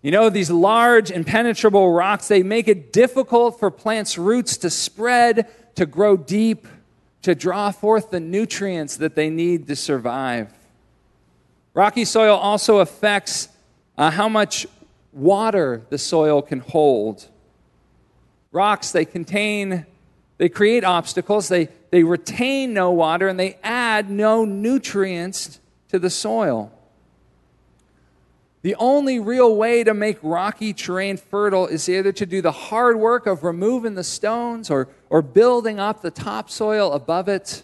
You 0.03 0.11
know, 0.11 0.31
these 0.31 0.51
large, 0.51 1.11
impenetrable 1.11 1.93
rocks, 1.93 2.29
they 2.29 2.43
make 2.43 2.69
it 2.69 2.93
difficult 2.93 3.61
for 3.61 3.71
plants' 3.71 4.17
roots 4.17 4.57
to 4.59 4.71
spread, 4.71 5.49
to 5.75 5.85
grow 5.85 6.17
deep 6.17 6.67
to 7.23 7.35
draw 7.35 7.71
forth 7.71 8.11
the 8.11 8.21
nutrients 8.21 8.97
that 8.97 9.15
they 9.15 9.31
need 9.31 9.67
to 9.67 9.77
survive. 9.77 10.53
Rocky 11.75 12.05
soil 12.05 12.37
also 12.37 12.79
affects 12.79 13.49
uh, 13.97 14.11
how 14.11 14.29
much 14.29 14.67
water 15.13 15.83
the 15.91 15.99
soil 15.99 16.41
can 16.43 16.61
hold. 16.61 17.29
Rocks, 18.53 18.91
they 18.93 19.05
contain, 19.05 19.87
they 20.39 20.49
create 20.49 20.83
obstacles, 20.83 21.49
they, 21.49 21.69
they 21.91 22.05
retain 22.05 22.73
no 22.73 22.91
water, 22.91 23.29
and 23.29 23.39
they 23.39 23.59
add 23.63 24.11
no 24.11 24.45
nutrients 24.45 25.61
to 25.89 25.99
the 25.99 26.11
soil. 26.11 26.73
The 28.63 28.75
only 28.77 29.19
real 29.19 29.57
way 29.57 29.83
to 29.85 29.95
make 29.95 30.19
rocky 30.23 30.73
terrain 30.73 31.17
fertile 31.17 31.67
is 31.67 31.89
either 31.89 32.13
to 32.13 32.27
do 32.27 32.43
the 32.43 32.53
hard 32.53 32.99
work 32.99 33.27
of 33.27 33.43
removing 33.43 33.95
the 33.95 34.05
stones 34.05 34.71
or, 34.71 34.89
or 35.09 35.23
building 35.23 35.81
up 35.81 36.03
the 36.03 36.11
topsoil 36.11 36.93
above 36.93 37.29
it, 37.29 37.63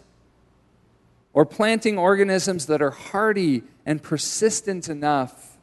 or 1.34 1.44
planting 1.44 1.98
organisms 1.98 2.64
that 2.66 2.80
are 2.80 2.90
hardy 2.90 3.62
and 3.84 4.02
persistent 4.02 4.88
enough 4.88 5.58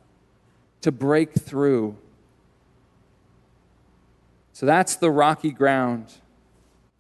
to 0.82 0.92
break 0.92 1.34
through. 1.34 1.98
So 4.54 4.68
that's 4.68 4.96
the 4.96 5.10
rocky 5.10 5.50
ground. 5.50 6.14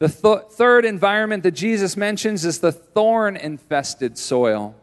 The 0.03 0.09
th- 0.09 0.51
third 0.51 0.83
environment 0.83 1.43
that 1.43 1.51
Jesus 1.51 1.95
mentions 1.95 2.43
is 2.43 2.59
the 2.59 2.73
thorn 2.73 3.37
infested 3.37 4.17
soil. 4.17 4.75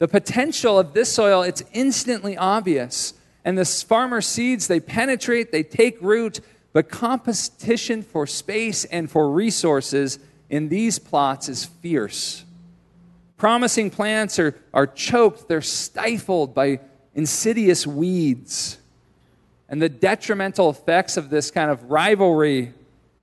The 0.00 0.06
potential 0.06 0.78
of 0.78 0.92
this 0.92 1.10
soil, 1.10 1.40
it's 1.40 1.62
instantly 1.72 2.36
obvious. 2.36 3.14
And 3.42 3.56
the 3.56 3.64
farmer 3.64 4.20
seeds, 4.20 4.68
they 4.68 4.80
penetrate, 4.80 5.50
they 5.50 5.62
take 5.62 5.96
root, 6.02 6.40
but 6.74 6.90
competition 6.90 8.02
for 8.02 8.26
space 8.26 8.84
and 8.84 9.10
for 9.10 9.30
resources 9.30 10.18
in 10.50 10.68
these 10.68 10.98
plots 10.98 11.48
is 11.48 11.64
fierce. 11.64 12.44
Promising 13.38 13.88
plants 13.88 14.38
are, 14.38 14.54
are 14.74 14.86
choked, 14.86 15.48
they're 15.48 15.62
stifled 15.62 16.54
by 16.54 16.80
insidious 17.14 17.86
weeds. 17.86 18.76
And 19.70 19.80
the 19.80 19.88
detrimental 19.88 20.68
effects 20.68 21.16
of 21.16 21.30
this 21.30 21.50
kind 21.50 21.70
of 21.70 21.90
rivalry 21.90 22.74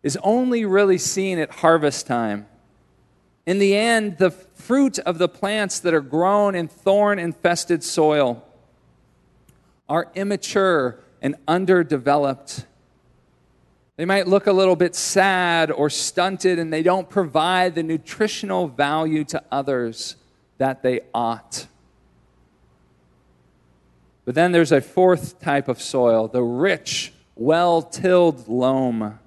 is 0.03 0.17
only 0.21 0.65
really 0.65 0.97
seen 0.97 1.39
at 1.39 1.49
harvest 1.49 2.05
time. 2.05 2.45
In 3.45 3.59
the 3.59 3.75
end, 3.75 4.17
the 4.17 4.31
fruit 4.31 4.99
of 4.99 5.17
the 5.17 5.27
plants 5.27 5.79
that 5.79 5.93
are 5.93 6.01
grown 6.01 6.55
in 6.55 6.67
thorn 6.67 7.19
infested 7.19 7.83
soil 7.83 8.43
are 9.89 10.09
immature 10.15 10.99
and 11.21 11.35
underdeveloped. 11.47 12.65
They 13.97 14.05
might 14.05 14.27
look 14.27 14.47
a 14.47 14.53
little 14.53 14.75
bit 14.75 14.95
sad 14.95 15.71
or 15.71 15.89
stunted, 15.89 16.57
and 16.59 16.71
they 16.71 16.83
don't 16.83 17.09
provide 17.09 17.75
the 17.75 17.83
nutritional 17.83 18.67
value 18.67 19.23
to 19.25 19.43
others 19.51 20.15
that 20.57 20.81
they 20.83 21.01
ought. 21.13 21.67
But 24.25 24.35
then 24.35 24.51
there's 24.51 24.71
a 24.71 24.81
fourth 24.81 25.41
type 25.41 25.67
of 25.67 25.81
soil 25.81 26.27
the 26.27 26.41
rich, 26.41 27.13
well 27.35 27.81
tilled 27.81 28.47
loam. 28.47 29.19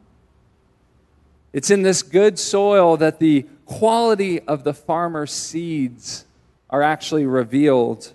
It's 1.56 1.70
in 1.70 1.80
this 1.80 2.02
good 2.02 2.38
soil 2.38 2.98
that 2.98 3.18
the 3.18 3.46
quality 3.64 4.40
of 4.40 4.62
the 4.62 4.74
farmer's 4.74 5.32
seeds 5.32 6.26
are 6.68 6.82
actually 6.82 7.24
revealed. 7.24 8.12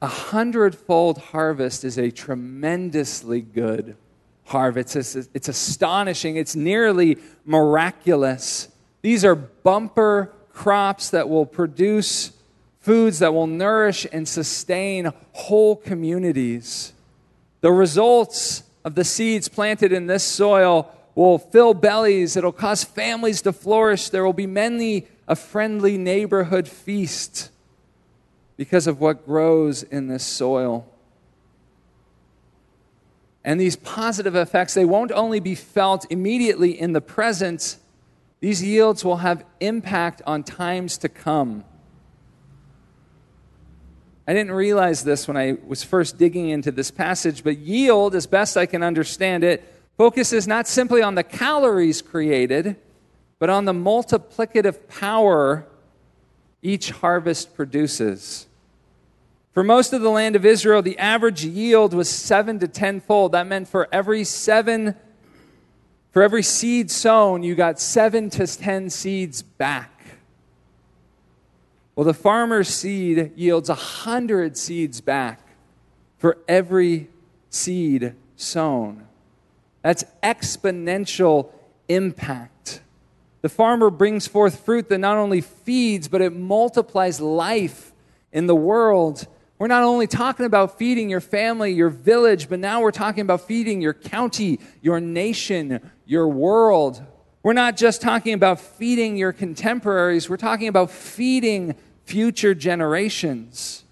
A 0.00 0.06
hundredfold 0.06 1.18
harvest 1.18 1.84
is 1.84 1.98
a 1.98 2.10
tremendously 2.10 3.42
good 3.42 3.96
harvest. 4.46 4.96
It's, 4.96 5.14
it's 5.14 5.48
astonishing. 5.48 6.36
It's 6.36 6.56
nearly 6.56 7.18
miraculous. 7.44 8.68
These 9.02 9.26
are 9.26 9.34
bumper 9.34 10.32
crops 10.54 11.10
that 11.10 11.28
will 11.28 11.44
produce 11.44 12.32
foods 12.80 13.18
that 13.18 13.34
will 13.34 13.46
nourish 13.46 14.06
and 14.10 14.26
sustain 14.26 15.12
whole 15.32 15.76
communities. 15.76 16.94
The 17.60 17.72
results 17.72 18.62
of 18.84 18.94
the 18.94 19.04
seeds 19.04 19.48
planted 19.48 19.92
in 19.92 20.06
this 20.06 20.24
soil 20.24 20.90
will 21.14 21.38
fill 21.38 21.74
bellies. 21.74 22.36
It'll 22.36 22.52
cause 22.52 22.84
families 22.84 23.42
to 23.42 23.52
flourish. 23.52 24.08
There 24.08 24.24
will 24.24 24.32
be 24.32 24.46
many 24.46 25.06
a 25.28 25.36
friendly 25.36 25.96
neighborhood 25.96 26.68
feast 26.68 27.50
because 28.56 28.86
of 28.86 29.00
what 29.00 29.24
grows 29.24 29.82
in 29.82 30.08
this 30.08 30.24
soil. 30.24 30.86
And 33.44 33.60
these 33.60 33.76
positive 33.76 34.36
effects, 34.36 34.74
they 34.74 34.84
won't 34.84 35.10
only 35.12 35.40
be 35.40 35.54
felt 35.54 36.06
immediately 36.10 36.78
in 36.78 36.92
the 36.92 37.00
present, 37.00 37.76
these 38.40 38.62
yields 38.62 39.04
will 39.04 39.18
have 39.18 39.44
impact 39.60 40.22
on 40.26 40.42
times 40.42 40.98
to 40.98 41.08
come. 41.08 41.64
I 44.26 44.34
didn't 44.34 44.52
realize 44.52 45.02
this 45.02 45.26
when 45.26 45.36
I 45.36 45.56
was 45.66 45.82
first 45.82 46.16
digging 46.16 46.50
into 46.50 46.70
this 46.70 46.90
passage, 46.90 47.42
but 47.42 47.58
yield, 47.58 48.14
as 48.14 48.26
best 48.26 48.56
I 48.56 48.66
can 48.66 48.82
understand 48.82 49.42
it, 49.42 49.64
focuses 49.96 50.46
not 50.46 50.68
simply 50.68 51.02
on 51.02 51.16
the 51.16 51.24
calories 51.24 52.00
created, 52.02 52.76
but 53.38 53.50
on 53.50 53.64
the 53.64 53.72
multiplicative 53.72 54.88
power 54.88 55.66
each 56.62 56.90
harvest 56.90 57.54
produces. 57.56 58.46
For 59.52 59.64
most 59.64 59.92
of 59.92 60.00
the 60.00 60.08
land 60.08 60.36
of 60.36 60.46
Israel, 60.46 60.80
the 60.80 60.98
average 60.98 61.44
yield 61.44 61.92
was 61.92 62.08
seven 62.08 62.58
to 62.60 62.68
tenfold. 62.68 63.32
That 63.32 63.46
meant 63.46 63.68
for 63.68 63.88
every 63.92 64.24
seven, 64.24 64.94
for 66.12 66.22
every 66.22 66.42
seed 66.42 66.90
sown, 66.90 67.42
you 67.42 67.54
got 67.54 67.80
seven 67.80 68.30
to 68.30 68.46
ten 68.46 68.88
seeds 68.88 69.42
back. 69.42 69.91
Well, 71.94 72.04
the 72.04 72.14
farmer's 72.14 72.68
seed 72.68 73.32
yields 73.36 73.68
a 73.68 73.74
hundred 73.74 74.56
seeds 74.56 75.00
back 75.00 75.40
for 76.16 76.38
every 76.48 77.08
seed 77.50 78.14
sown. 78.36 79.06
That's 79.82 80.04
exponential 80.22 81.50
impact. 81.88 82.80
The 83.42 83.48
farmer 83.48 83.90
brings 83.90 84.26
forth 84.26 84.64
fruit 84.64 84.88
that 84.88 84.98
not 84.98 85.16
only 85.16 85.40
feeds, 85.40 86.08
but 86.08 86.22
it 86.22 86.32
multiplies 86.32 87.20
life 87.20 87.92
in 88.32 88.46
the 88.46 88.54
world. 88.54 89.26
We're 89.58 89.66
not 89.66 89.82
only 89.82 90.06
talking 90.06 90.46
about 90.46 90.78
feeding 90.78 91.10
your 91.10 91.20
family, 91.20 91.72
your 91.72 91.90
village, 91.90 92.48
but 92.48 92.60
now 92.60 92.80
we're 92.80 92.92
talking 92.92 93.20
about 93.20 93.42
feeding 93.42 93.80
your 93.80 93.94
county, 93.94 94.60
your 94.80 95.00
nation, 95.00 95.90
your 96.06 96.28
world. 96.28 97.02
We're 97.42 97.52
not 97.54 97.76
just 97.76 98.00
talking 98.00 98.34
about 98.34 98.60
feeding 98.60 99.16
your 99.16 99.32
contemporaries, 99.32 100.30
we're 100.30 100.36
talking 100.36 100.68
about 100.68 100.90
feeding 100.90 101.74
future 102.04 102.54
generations. 102.54 103.84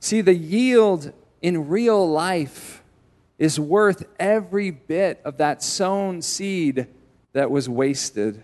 See, 0.00 0.20
the 0.20 0.34
yield 0.34 1.12
in 1.40 1.68
real 1.68 2.08
life 2.08 2.82
is 3.38 3.58
worth 3.58 4.04
every 4.18 4.70
bit 4.70 5.20
of 5.24 5.38
that 5.38 5.62
sown 5.62 6.22
seed 6.22 6.86
that 7.32 7.50
was 7.50 7.68
wasted. 7.68 8.42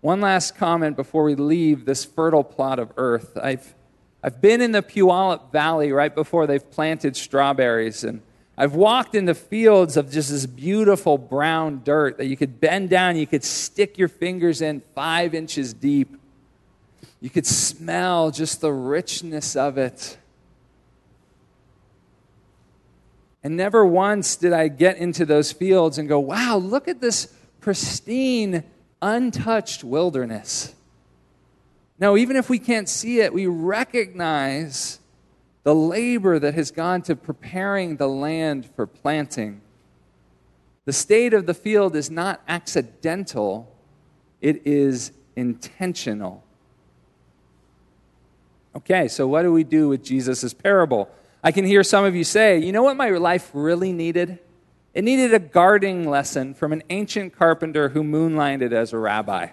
One 0.00 0.20
last 0.20 0.56
comment 0.56 0.96
before 0.96 1.22
we 1.22 1.36
leave 1.36 1.84
this 1.84 2.04
fertile 2.04 2.42
plot 2.42 2.80
of 2.80 2.92
earth. 2.96 3.38
I've, 3.40 3.74
I've 4.22 4.40
been 4.40 4.60
in 4.60 4.72
the 4.72 4.82
Puyallup 4.82 5.52
Valley 5.52 5.92
right 5.92 6.12
before 6.12 6.46
they've 6.48 6.68
planted 6.72 7.16
strawberries, 7.16 8.02
and 8.02 8.20
I've 8.56 8.74
walked 8.74 9.14
in 9.14 9.24
the 9.24 9.34
fields 9.34 9.96
of 9.96 10.10
just 10.10 10.30
this 10.30 10.44
beautiful 10.46 11.16
brown 11.16 11.82
dirt 11.84 12.18
that 12.18 12.26
you 12.26 12.36
could 12.36 12.60
bend 12.60 12.90
down, 12.90 13.16
you 13.16 13.26
could 13.26 13.44
stick 13.44 13.96
your 13.96 14.08
fingers 14.08 14.60
in 14.60 14.82
five 14.94 15.34
inches 15.34 15.72
deep. 15.72 16.16
You 17.20 17.30
could 17.30 17.46
smell 17.46 18.30
just 18.30 18.60
the 18.60 18.72
richness 18.72 19.56
of 19.56 19.78
it. 19.78 20.18
And 23.44 23.56
never 23.56 23.84
once 23.84 24.36
did 24.36 24.52
I 24.52 24.68
get 24.68 24.98
into 24.98 25.24
those 25.24 25.50
fields 25.50 25.98
and 25.98 26.08
go, 26.08 26.20
wow, 26.20 26.56
look 26.56 26.88
at 26.88 27.00
this 27.00 27.32
pristine, 27.60 28.64
untouched 29.00 29.82
wilderness. 29.82 30.74
No, 31.98 32.16
even 32.16 32.36
if 32.36 32.50
we 32.50 32.58
can't 32.58 32.88
see 32.88 33.20
it, 33.20 33.32
we 33.32 33.46
recognize 33.46 34.98
the 35.64 35.74
labor 35.74 36.38
that 36.38 36.54
has 36.54 36.70
gone 36.70 37.02
to 37.02 37.14
preparing 37.14 37.96
the 37.96 38.08
land 38.08 38.66
for 38.66 38.86
planting. 38.86 39.60
The 40.84 40.92
state 40.92 41.32
of 41.32 41.46
the 41.46 41.54
field 41.54 41.94
is 41.94 42.10
not 42.10 42.40
accidental, 42.48 43.72
it 44.40 44.66
is 44.66 45.12
intentional. 45.36 46.42
Okay, 48.74 49.06
so 49.06 49.28
what 49.28 49.42
do 49.42 49.52
we 49.52 49.64
do 49.64 49.88
with 49.88 50.02
Jesus' 50.02 50.52
parable? 50.52 51.08
I 51.44 51.52
can 51.52 51.64
hear 51.64 51.84
some 51.84 52.04
of 52.04 52.16
you 52.16 52.24
say, 52.24 52.58
you 52.58 52.72
know 52.72 52.82
what 52.82 52.96
my 52.96 53.10
life 53.10 53.50
really 53.52 53.92
needed? 53.92 54.38
It 54.94 55.04
needed 55.04 55.34
a 55.34 55.38
gardening 55.38 56.08
lesson 56.08 56.54
from 56.54 56.72
an 56.72 56.82
ancient 56.90 57.36
carpenter 57.36 57.90
who 57.90 58.02
moonlighted 58.02 58.72
as 58.72 58.92
a 58.92 58.98
rabbi. 58.98 59.48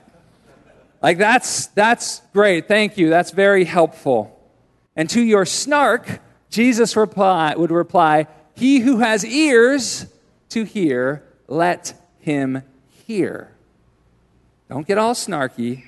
Like, 1.01 1.18
that's, 1.18 1.68
that's 1.68 2.22
great. 2.34 2.68
Thank 2.68 2.98
you. 2.98 3.10
That's 3.10 3.32
very 3.32 3.66
helpful. 3.66 4.38
And 5.00 5.10
to 5.12 5.22
your 5.22 5.46
snark, 5.46 6.20
Jesus 6.50 6.98
reply, 6.98 7.56
would 7.56 7.72
reply, 7.72 8.27
He 8.53 8.79
who 8.79 8.98
has 8.98 9.24
ears 9.24 10.06
to 10.50 10.65
hear, 10.65 11.23
let 11.47 11.93
him 12.19 12.63
hear. 13.08 13.56
Don't 14.67 14.86
get 14.86 14.97
all 14.97 15.13
snarky. 15.13 15.86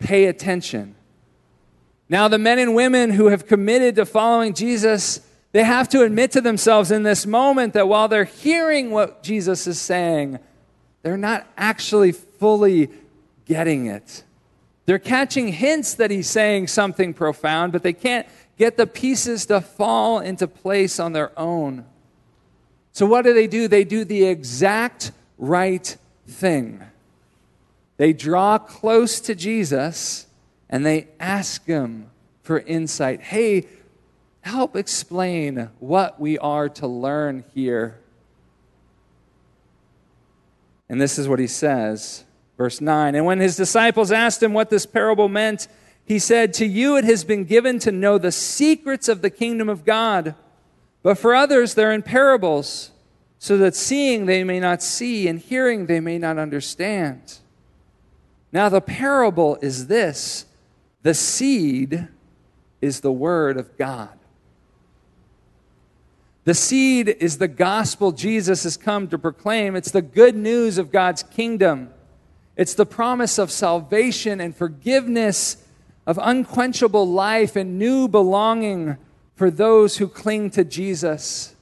Pay 0.00 0.24
attention. 0.24 0.96
Now, 2.08 2.26
the 2.26 2.36
men 2.36 2.58
and 2.58 2.74
women 2.74 3.10
who 3.10 3.28
have 3.28 3.46
committed 3.46 3.94
to 3.94 4.04
following 4.04 4.54
Jesus 4.54 5.20
they 5.52 5.62
have 5.62 5.88
to 5.90 6.02
admit 6.02 6.32
to 6.32 6.40
themselves 6.40 6.90
in 6.90 7.04
this 7.04 7.26
moment 7.26 7.74
that 7.74 7.86
while 7.86 8.08
they're 8.08 8.24
hearing 8.24 8.90
what 8.90 9.22
Jesus 9.22 9.68
is 9.68 9.80
saying, 9.80 10.40
they're 11.02 11.16
not 11.16 11.46
actually 11.56 12.10
fully 12.10 12.90
getting 13.46 13.86
it. 13.86 14.24
They're 14.84 14.98
catching 14.98 15.48
hints 15.48 15.94
that 15.94 16.10
he's 16.10 16.28
saying 16.28 16.66
something 16.66 17.14
profound, 17.14 17.72
but 17.72 17.84
they 17.84 17.92
can't 17.92 18.26
get 18.58 18.76
the 18.76 18.86
pieces 18.86 19.46
to 19.46 19.60
fall 19.60 20.18
into 20.18 20.46
place 20.46 20.98
on 20.98 21.12
their 21.12 21.36
own. 21.38 21.86
So, 22.92 23.06
what 23.06 23.22
do 23.22 23.32
they 23.32 23.46
do? 23.46 23.68
They 23.68 23.84
do 23.84 24.04
the 24.04 24.24
exact 24.24 25.12
right 25.38 25.96
thing. 26.26 26.82
They 27.96 28.12
draw 28.12 28.58
close 28.58 29.20
to 29.20 29.34
Jesus 29.34 30.26
and 30.68 30.84
they 30.84 31.08
ask 31.18 31.64
him 31.64 32.10
for 32.42 32.58
insight. 32.60 33.20
Hey, 33.20 33.66
help 34.40 34.76
explain 34.76 35.70
what 35.78 36.20
we 36.20 36.38
are 36.38 36.68
to 36.68 36.86
learn 36.86 37.44
here. 37.54 37.98
And 40.88 41.00
this 41.00 41.18
is 41.18 41.28
what 41.28 41.38
he 41.38 41.46
says, 41.46 42.24
verse 42.56 42.80
9. 42.80 43.14
And 43.14 43.26
when 43.26 43.40
his 43.40 43.56
disciples 43.56 44.10
asked 44.10 44.42
him 44.42 44.54
what 44.54 44.70
this 44.70 44.86
parable 44.86 45.28
meant, 45.28 45.68
he 46.08 46.18
said, 46.18 46.54
To 46.54 46.66
you 46.66 46.96
it 46.96 47.04
has 47.04 47.22
been 47.22 47.44
given 47.44 47.78
to 47.80 47.92
know 47.92 48.16
the 48.16 48.32
secrets 48.32 49.08
of 49.08 49.20
the 49.20 49.30
kingdom 49.30 49.68
of 49.68 49.84
God, 49.84 50.34
but 51.02 51.18
for 51.18 51.34
others 51.34 51.74
they're 51.74 51.92
in 51.92 52.02
parables, 52.02 52.90
so 53.38 53.58
that 53.58 53.76
seeing 53.76 54.26
they 54.26 54.42
may 54.42 54.58
not 54.58 54.82
see, 54.82 55.28
and 55.28 55.38
hearing 55.38 55.86
they 55.86 56.00
may 56.00 56.18
not 56.18 56.38
understand. 56.38 57.38
Now 58.52 58.68
the 58.70 58.80
parable 58.80 59.58
is 59.60 59.86
this 59.86 60.46
the 61.02 61.14
seed 61.14 62.08
is 62.80 63.00
the 63.00 63.12
word 63.12 63.56
of 63.58 63.76
God. 63.76 64.08
The 66.44 66.54
seed 66.54 67.08
is 67.08 67.36
the 67.36 67.48
gospel 67.48 68.10
Jesus 68.10 68.62
has 68.62 68.78
come 68.78 69.08
to 69.08 69.18
proclaim. 69.18 69.76
It's 69.76 69.90
the 69.90 70.00
good 70.00 70.34
news 70.34 70.78
of 70.78 70.90
God's 70.90 71.22
kingdom. 71.22 71.90
It's 72.56 72.72
the 72.72 72.86
promise 72.86 73.38
of 73.38 73.50
salvation 73.50 74.40
and 74.40 74.56
forgiveness, 74.56 75.58
of 76.08 76.18
unquenchable 76.22 77.06
life 77.06 77.54
and 77.54 77.78
new 77.78 78.08
belonging 78.08 78.96
for 79.36 79.50
those 79.50 79.98
who 79.98 80.08
cling 80.08 80.48
to 80.48 80.64
Jesus. 80.64 81.54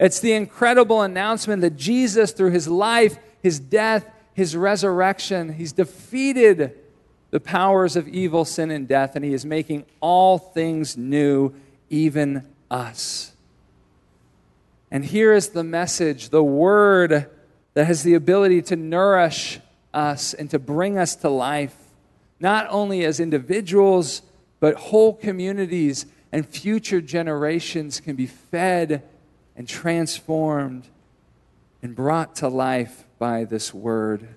It's 0.00 0.18
the 0.18 0.32
incredible 0.32 1.00
announcement 1.00 1.62
that 1.62 1.76
Jesus, 1.76 2.32
through 2.32 2.50
his 2.50 2.66
life, 2.66 3.18
his 3.40 3.60
death, 3.60 4.04
his 4.34 4.56
resurrection, 4.56 5.54
he's 5.54 5.70
defeated 5.70 6.76
the 7.30 7.38
powers 7.38 7.94
of 7.94 8.08
evil, 8.08 8.44
sin, 8.44 8.72
and 8.72 8.88
death, 8.88 9.14
and 9.14 9.24
he 9.24 9.32
is 9.32 9.46
making 9.46 9.84
all 10.00 10.38
things 10.38 10.96
new, 10.96 11.54
even 11.88 12.44
us. 12.68 13.30
And 14.90 15.04
here 15.04 15.32
is 15.32 15.50
the 15.50 15.62
message, 15.62 16.30
the 16.30 16.42
word 16.42 17.30
that 17.74 17.84
has 17.84 18.02
the 18.02 18.14
ability 18.14 18.62
to 18.62 18.76
nourish 18.76 19.60
us 19.94 20.34
and 20.34 20.50
to 20.50 20.58
bring 20.58 20.98
us 20.98 21.14
to 21.16 21.28
life, 21.28 21.76
not 22.40 22.66
only 22.70 23.04
as 23.04 23.20
individuals, 23.20 24.22
but 24.60 24.74
whole 24.76 25.14
communities 25.14 26.06
and 26.32 26.46
future 26.46 27.00
generations 27.00 28.00
can 28.00 28.16
be 28.16 28.26
fed 28.26 29.02
and 29.56 29.68
transformed 29.68 30.86
and 31.82 31.94
brought 31.94 32.36
to 32.36 32.48
life 32.48 33.04
by 33.18 33.44
this 33.44 33.72
word. 33.72 34.28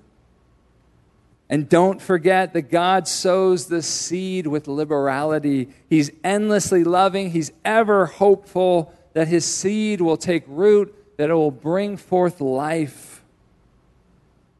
And 1.49 1.67
don't 1.67 2.01
forget 2.01 2.53
that 2.53 2.71
God 2.71 3.07
sows 3.07 3.65
the 3.65 3.81
seed 3.81 4.47
with 4.47 4.69
liberality. 4.69 5.67
He's 5.89 6.09
endlessly 6.23 6.83
loving, 6.83 7.31
He's 7.31 7.51
ever 7.65 8.05
hopeful 8.05 8.93
that 9.13 9.27
his 9.27 9.45
seed 9.45 10.01
will 10.01 10.17
take 10.17 10.43
root, 10.47 10.95
that 11.17 11.29
it 11.29 11.33
will 11.33 11.51
bring 11.51 11.97
forth 11.97 12.39
life. 12.39 13.10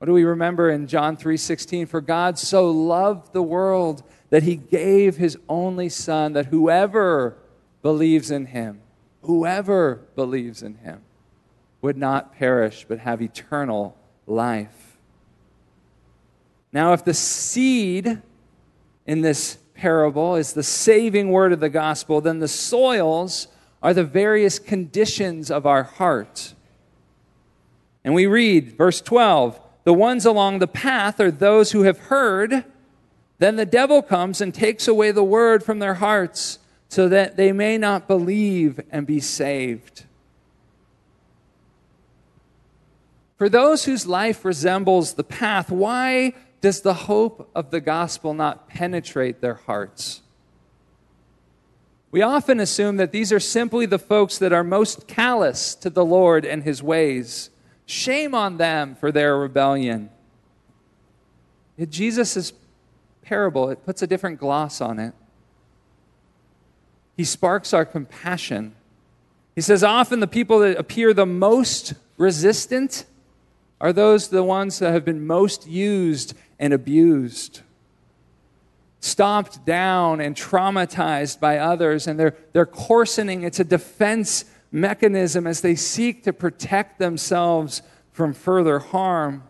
What 0.02 0.08
do 0.08 0.14
we 0.14 0.24
remember 0.24 0.72
in 0.72 0.88
John 0.88 1.16
3:16? 1.16 1.86
For 1.86 2.02
God 2.02 2.40
so 2.40 2.72
loved 2.72 3.34
the 3.34 3.44
world 3.44 4.02
that 4.32 4.42
he 4.42 4.56
gave 4.56 5.18
his 5.18 5.38
only 5.48 5.90
son 5.90 6.34
that 6.34 6.48
whoever 6.48 7.38
believes 7.84 8.32
in 8.32 8.48
him, 8.48 8.82
whoever 9.22 10.02
believes 10.16 10.64
in 10.64 10.78
him 10.78 11.02
would 11.84 11.98
not 11.98 12.34
perish 12.34 12.84
but 12.90 12.98
have 12.98 13.22
eternal 13.22 13.96
life. 14.26 14.98
Now 16.74 16.94
if 16.94 17.06
the 17.06 17.14
seed 17.14 18.24
in 19.06 19.22
this 19.22 19.60
parable 19.76 20.36
is 20.36 20.54
the 20.54 20.64
saving 20.64 21.30
word 21.30 21.54
of 21.54 21.60
the 21.60 21.70
gospel, 21.70 22.22
then 22.22 22.40
the 22.40 22.48
soils 22.48 23.50
are 23.84 23.94
the 23.94 24.04
various 24.04 24.58
conditions 24.58 25.52
of 25.52 25.68
our 25.68 25.84
heart. 25.84 26.56
And 28.04 28.16
we 28.16 28.26
read, 28.26 28.76
verse 28.76 29.00
12, 29.00 29.60
the 29.84 29.94
ones 29.94 30.26
along 30.26 30.60
the 30.60 30.68
path 30.68 31.20
are 31.20 31.32
those 31.32 31.72
who 31.72 31.84
have 31.84 31.98
heard, 31.98 32.66
Then 33.42 33.56
the 33.56 33.66
devil 33.66 34.04
comes 34.04 34.40
and 34.40 34.54
takes 34.54 34.88
away 34.88 35.12
the 35.12 35.24
word 35.24 35.64
from 35.64 35.80
their 35.80 35.96
hearts 35.96 36.60
so 36.90 37.10
that 37.10 37.38
they 37.38 37.52
may 37.52 37.76
not 37.76 38.08
believe 38.08 38.80
and 38.92 39.08
be 39.08 39.20
saved. 39.20 40.04
For 43.38 43.50
those 43.50 43.86
whose 43.86 44.06
life 44.06 44.46
resembles 44.46 45.14
the 45.14 45.24
path, 45.24 45.72
why 45.72 46.34
does 46.62 46.82
the 46.82 46.94
hope 46.94 47.50
of 47.56 47.72
the 47.72 47.82
gospel 47.82 48.36
not 48.36 48.70
penetrate 48.70 49.42
their 49.42 49.56
hearts? 49.56 50.22
We 52.12 52.22
often 52.22 52.60
assume 52.60 52.98
that 52.98 53.12
these 53.12 53.34
are 53.34 53.40
simply 53.40 53.88
the 53.88 53.98
folks 53.98 54.38
that 54.38 54.54
are 54.54 54.64
most 54.64 55.08
callous 55.08 55.74
to 55.76 55.90
the 55.90 56.06
Lord 56.06 56.46
and 56.46 56.62
his 56.62 56.84
ways. 56.84 57.50
Shame 57.92 58.34
on 58.34 58.56
them 58.56 58.96
for 58.96 59.12
their 59.12 59.38
rebellion. 59.38 60.10
Jesus' 61.90 62.54
parable, 63.22 63.70
it 63.70 63.86
puts 63.86 64.02
a 64.02 64.08
different 64.08 64.40
gloss 64.40 64.80
on 64.80 64.98
it. 64.98 65.14
He 67.18 67.26
sparks 67.26 67.74
our 67.74 67.84
compassion. 67.84 68.76
He 69.56 69.62
says, 69.62 69.84
often 69.84 70.22
the 70.22 70.28
people 70.28 70.60
that 70.60 70.78
appear 70.78 71.14
the 71.14 71.26
most 71.26 71.94
resistant 72.16 73.04
are 73.82 73.92
those 73.92 74.30
the 74.30 74.42
ones 74.42 74.80
that 74.80 74.94
have 74.94 75.04
been 75.04 75.28
most 75.28 75.68
used 75.68 76.34
and 76.60 76.72
abused, 76.72 77.60
stomped 79.02 79.66
down 79.66 80.22
and 80.22 80.34
traumatized 80.34 81.42
by 81.42 81.58
others, 81.58 82.08
and 82.08 82.18
they're, 82.18 82.38
they're 82.54 82.66
coarsening. 82.66 83.44
It's 83.44 83.60
a 83.60 83.66
defense 83.66 84.46
mechanism 84.72 85.46
as 85.46 85.62
they 85.62 85.76
seek 85.76 86.24
to 86.24 86.34
protect 86.34 87.00
themselves 87.00 87.82
from 88.12 88.34
further 88.34 88.80
harm. 88.80 89.44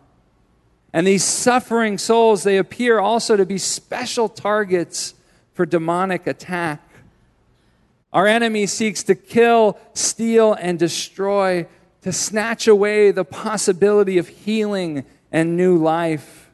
And 0.92 1.06
these 1.06 1.24
suffering 1.24 1.96
souls, 1.96 2.42
they 2.42 2.58
appear 2.58 2.98
also 2.98 3.36
to 3.36 3.46
be 3.46 3.58
special 3.58 4.28
targets 4.28 5.14
for 5.54 5.64
demonic 5.64 6.26
attack. 6.26 6.86
Our 8.12 8.26
enemy 8.26 8.66
seeks 8.66 9.02
to 9.04 9.14
kill, 9.14 9.78
steal, 9.94 10.52
and 10.54 10.78
destroy 10.78 11.66
to 12.02 12.12
snatch 12.12 12.66
away 12.66 13.10
the 13.10 13.24
possibility 13.24 14.18
of 14.18 14.28
healing 14.28 15.04
and 15.30 15.56
new 15.56 15.78
life. 15.78 16.50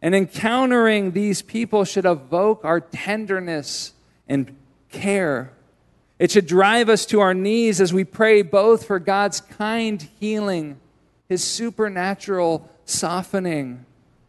And 0.00 0.14
encountering 0.14 1.12
these 1.12 1.42
people 1.42 1.84
should 1.84 2.06
evoke 2.06 2.64
our 2.64 2.80
tenderness 2.80 3.92
and 4.28 4.56
care. 4.90 5.53
It 6.24 6.30
should 6.30 6.46
drive 6.46 6.88
us 6.88 7.04
to 7.06 7.20
our 7.20 7.34
knees 7.34 7.82
as 7.82 7.92
we 7.92 8.02
pray 8.02 8.40
both 8.40 8.86
for 8.86 8.98
God's 8.98 9.42
kind 9.42 10.08
healing, 10.18 10.80
His 11.28 11.44
supernatural 11.44 12.66
softening, 12.86 13.84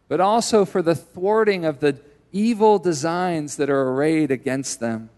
but 0.10 0.20
also 0.20 0.66
for 0.66 0.82
the 0.82 0.94
thwarting 0.94 1.64
of 1.64 1.80
the 1.80 1.98
evil 2.34 2.80
designs 2.80 3.56
that 3.56 3.70
are 3.70 3.92
arrayed 3.94 4.30
against 4.30 4.82
them. 4.82 5.10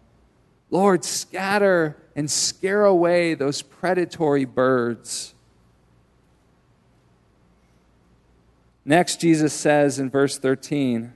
Lord, 0.69 1.03
scatter 1.03 1.97
and 2.15 2.29
scare 2.29 2.85
away 2.85 3.33
those 3.33 3.63
predatory 3.63 4.45
birds. 4.45 5.33
Next, 8.85 9.19
Jesus 9.19 9.51
says 9.51 9.97
in 9.97 10.11
verse 10.11 10.37
13, 10.37 11.11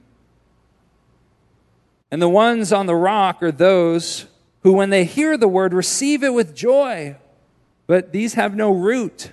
And 2.09 2.19
the 2.19 2.27
ones 2.27 2.73
on 2.73 2.87
the 2.87 2.95
rock 2.95 3.43
are 3.43 3.51
those 3.51 4.25
who, 4.63 4.73
when 4.73 4.89
they 4.89 5.05
hear 5.05 5.37
the 5.37 5.47
word, 5.47 5.73
receive 5.73 6.23
it 6.23 6.33
with 6.33 6.55
joy, 6.55 7.15
but 7.87 8.11
these 8.11 8.35
have 8.35 8.55
no 8.55 8.71
root. 8.71 9.31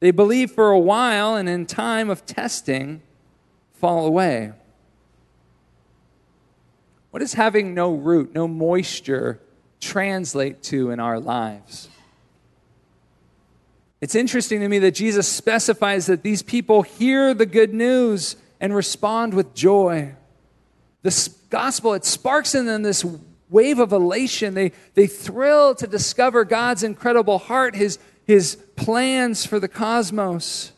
They 0.00 0.10
believe 0.10 0.50
for 0.50 0.70
a 0.70 0.78
while, 0.78 1.36
and 1.36 1.48
in 1.48 1.66
time 1.66 2.10
of 2.10 2.26
testing, 2.26 3.02
fall 3.74 4.06
away. 4.06 4.52
What 7.10 7.20
does 7.20 7.34
having 7.34 7.74
no 7.74 7.94
root, 7.94 8.34
no 8.34 8.48
moisture, 8.48 9.40
translate 9.80 10.62
to 10.64 10.90
in 10.90 10.98
our 10.98 11.20
lives? 11.20 11.88
It's 14.00 14.14
interesting 14.14 14.60
to 14.60 14.68
me 14.68 14.78
that 14.80 14.94
Jesus 14.94 15.28
specifies 15.28 16.06
that 16.06 16.22
these 16.22 16.42
people 16.42 16.82
hear 16.82 17.32
the 17.32 17.46
good 17.46 17.72
news 17.72 18.36
and 18.60 18.74
respond 18.74 19.32
with 19.32 19.54
joy. 19.54 20.14
The 21.02 21.30
gospel, 21.50 21.94
it 21.94 22.04
sparks 22.04 22.54
in 22.54 22.66
them 22.66 22.82
this 22.82 23.04
wave 23.50 23.78
of 23.78 23.92
elation. 23.92 24.54
They, 24.54 24.72
they 24.94 25.06
thrill 25.06 25.74
to 25.76 25.86
discover 25.86 26.44
God's 26.44 26.82
incredible 26.82 27.38
heart, 27.38 27.74
his, 27.74 27.98
his 28.24 28.56
plans 28.76 29.46
for 29.46 29.60
the 29.60 29.68
cosmos. 29.68 30.72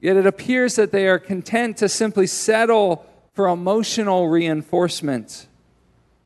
Yet 0.00 0.16
it 0.16 0.26
appears 0.26 0.76
that 0.76 0.92
they 0.92 1.08
are 1.08 1.18
content 1.18 1.78
to 1.78 1.88
simply 1.88 2.26
settle 2.26 3.04
for 3.34 3.48
emotional 3.48 4.28
reinforcement 4.28 5.46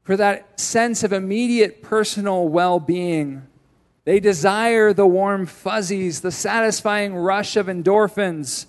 for 0.03 0.17
that 0.17 0.61
sense 0.61 1.05
of 1.05 1.13
immediate 1.13 1.83
personal 1.83 2.49
well 2.49 2.81
being. 2.81 3.47
They 4.05 4.19
desire 4.19 4.93
the 4.93 5.07
warm 5.07 5.47
fuzzies, 5.47 6.21
the 6.21 6.33
satisfying 6.33 7.15
rush 7.15 7.57
of 7.57 7.67
endorphins, 7.67 8.67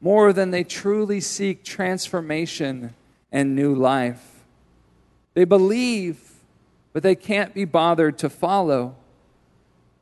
more 0.00 0.32
than 0.32 0.50
they 0.50 0.64
truly 0.64 1.20
seek 1.20 1.62
transformation 1.62 2.94
and 3.30 3.54
new 3.54 3.74
life. 3.74 4.31
They 5.34 5.44
believe, 5.44 6.20
but 6.92 7.02
they 7.02 7.14
can't 7.14 7.54
be 7.54 7.64
bothered 7.64 8.18
to 8.18 8.28
follow. 8.28 8.96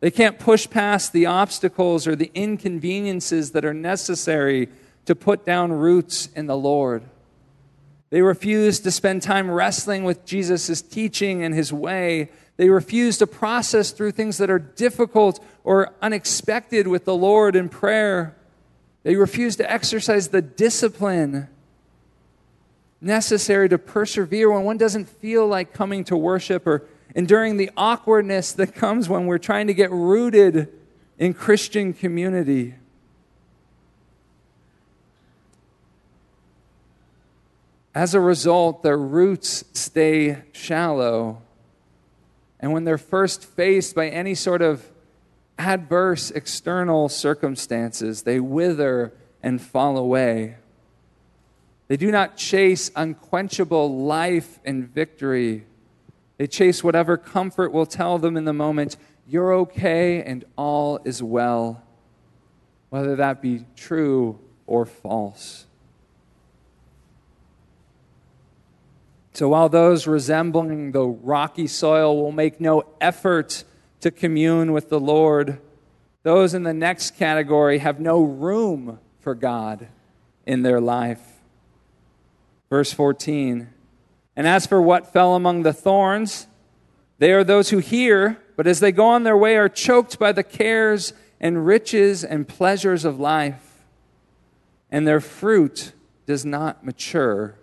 They 0.00 0.10
can't 0.10 0.38
push 0.38 0.68
past 0.68 1.12
the 1.12 1.26
obstacles 1.26 2.06
or 2.06 2.16
the 2.16 2.30
inconveniences 2.34 3.52
that 3.52 3.64
are 3.64 3.74
necessary 3.74 4.68
to 5.04 5.14
put 5.14 5.44
down 5.44 5.72
roots 5.72 6.28
in 6.34 6.46
the 6.46 6.56
Lord. 6.56 7.02
They 8.10 8.22
refuse 8.22 8.80
to 8.80 8.90
spend 8.90 9.22
time 9.22 9.50
wrestling 9.50 10.04
with 10.04 10.24
Jesus' 10.24 10.82
teaching 10.82 11.44
and 11.44 11.54
his 11.54 11.72
way. 11.72 12.30
They 12.56 12.68
refuse 12.68 13.18
to 13.18 13.26
process 13.26 13.92
through 13.92 14.12
things 14.12 14.38
that 14.38 14.50
are 14.50 14.58
difficult 14.58 15.42
or 15.62 15.94
unexpected 16.02 16.88
with 16.88 17.04
the 17.04 17.14
Lord 17.14 17.54
in 17.54 17.68
prayer. 17.68 18.34
They 19.04 19.16
refuse 19.16 19.56
to 19.56 19.70
exercise 19.70 20.28
the 20.28 20.42
discipline 20.42 21.48
necessary 23.00 23.68
to 23.68 23.78
persevere 23.78 24.50
when 24.52 24.64
one 24.64 24.76
doesn't 24.76 25.08
feel 25.08 25.46
like 25.46 25.72
coming 25.72 26.04
to 26.04 26.16
worship 26.16 26.66
or 26.66 26.86
enduring 27.14 27.56
the 27.56 27.70
awkwardness 27.76 28.52
that 28.52 28.74
comes 28.74 29.08
when 29.08 29.26
we're 29.26 29.38
trying 29.38 29.66
to 29.66 29.74
get 29.74 29.90
rooted 29.90 30.68
in 31.18 31.34
Christian 31.34 31.92
community. 31.92 32.74
As 37.94 38.14
a 38.14 38.20
result, 38.20 38.82
their 38.82 38.98
roots 38.98 39.64
stay 39.72 40.42
shallow. 40.52 41.42
And 42.60 42.72
when 42.72 42.84
they're 42.84 42.98
first 42.98 43.44
faced 43.44 43.94
by 43.94 44.08
any 44.08 44.34
sort 44.34 44.62
of 44.62 44.88
adverse 45.58 46.30
external 46.30 47.08
circumstances, 47.08 48.22
they 48.22 48.38
wither 48.38 49.12
and 49.42 49.60
fall 49.60 49.98
away. 49.98 50.56
They 51.90 51.96
do 51.96 52.12
not 52.12 52.36
chase 52.36 52.88
unquenchable 52.94 54.04
life 54.04 54.60
and 54.64 54.88
victory. 54.88 55.66
They 56.38 56.46
chase 56.46 56.84
whatever 56.84 57.16
comfort 57.16 57.72
will 57.72 57.84
tell 57.84 58.16
them 58.16 58.36
in 58.36 58.44
the 58.44 58.52
moment, 58.52 58.96
you're 59.26 59.52
okay 59.54 60.22
and 60.22 60.44
all 60.54 61.00
is 61.04 61.20
well, 61.20 61.82
whether 62.90 63.16
that 63.16 63.42
be 63.42 63.64
true 63.74 64.38
or 64.68 64.86
false. 64.86 65.66
So 69.32 69.48
while 69.48 69.68
those 69.68 70.06
resembling 70.06 70.92
the 70.92 71.08
rocky 71.08 71.66
soil 71.66 72.16
will 72.16 72.30
make 72.30 72.60
no 72.60 72.84
effort 73.00 73.64
to 74.00 74.12
commune 74.12 74.70
with 74.70 74.90
the 74.90 75.00
Lord, 75.00 75.60
those 76.22 76.54
in 76.54 76.62
the 76.62 76.72
next 76.72 77.16
category 77.16 77.78
have 77.78 77.98
no 77.98 78.22
room 78.22 79.00
for 79.18 79.34
God 79.34 79.88
in 80.46 80.62
their 80.62 80.80
life. 80.80 81.29
Verse 82.70 82.92
14 82.92 83.68
And 84.36 84.46
as 84.46 84.66
for 84.66 84.80
what 84.80 85.12
fell 85.12 85.34
among 85.34 85.62
the 85.62 85.72
thorns, 85.72 86.46
they 87.18 87.32
are 87.32 87.44
those 87.44 87.68
who 87.68 87.78
hear, 87.78 88.38
but 88.56 88.66
as 88.66 88.80
they 88.80 88.92
go 88.92 89.06
on 89.06 89.24
their 89.24 89.36
way 89.36 89.56
are 89.56 89.68
choked 89.68 90.18
by 90.18 90.32
the 90.32 90.42
cares 90.42 91.12
and 91.40 91.66
riches 91.66 92.24
and 92.24 92.48
pleasures 92.48 93.04
of 93.04 93.20
life, 93.20 93.84
and 94.90 95.06
their 95.06 95.20
fruit 95.20 95.92
does 96.24 96.44
not 96.44 96.84
mature. 96.84 97.56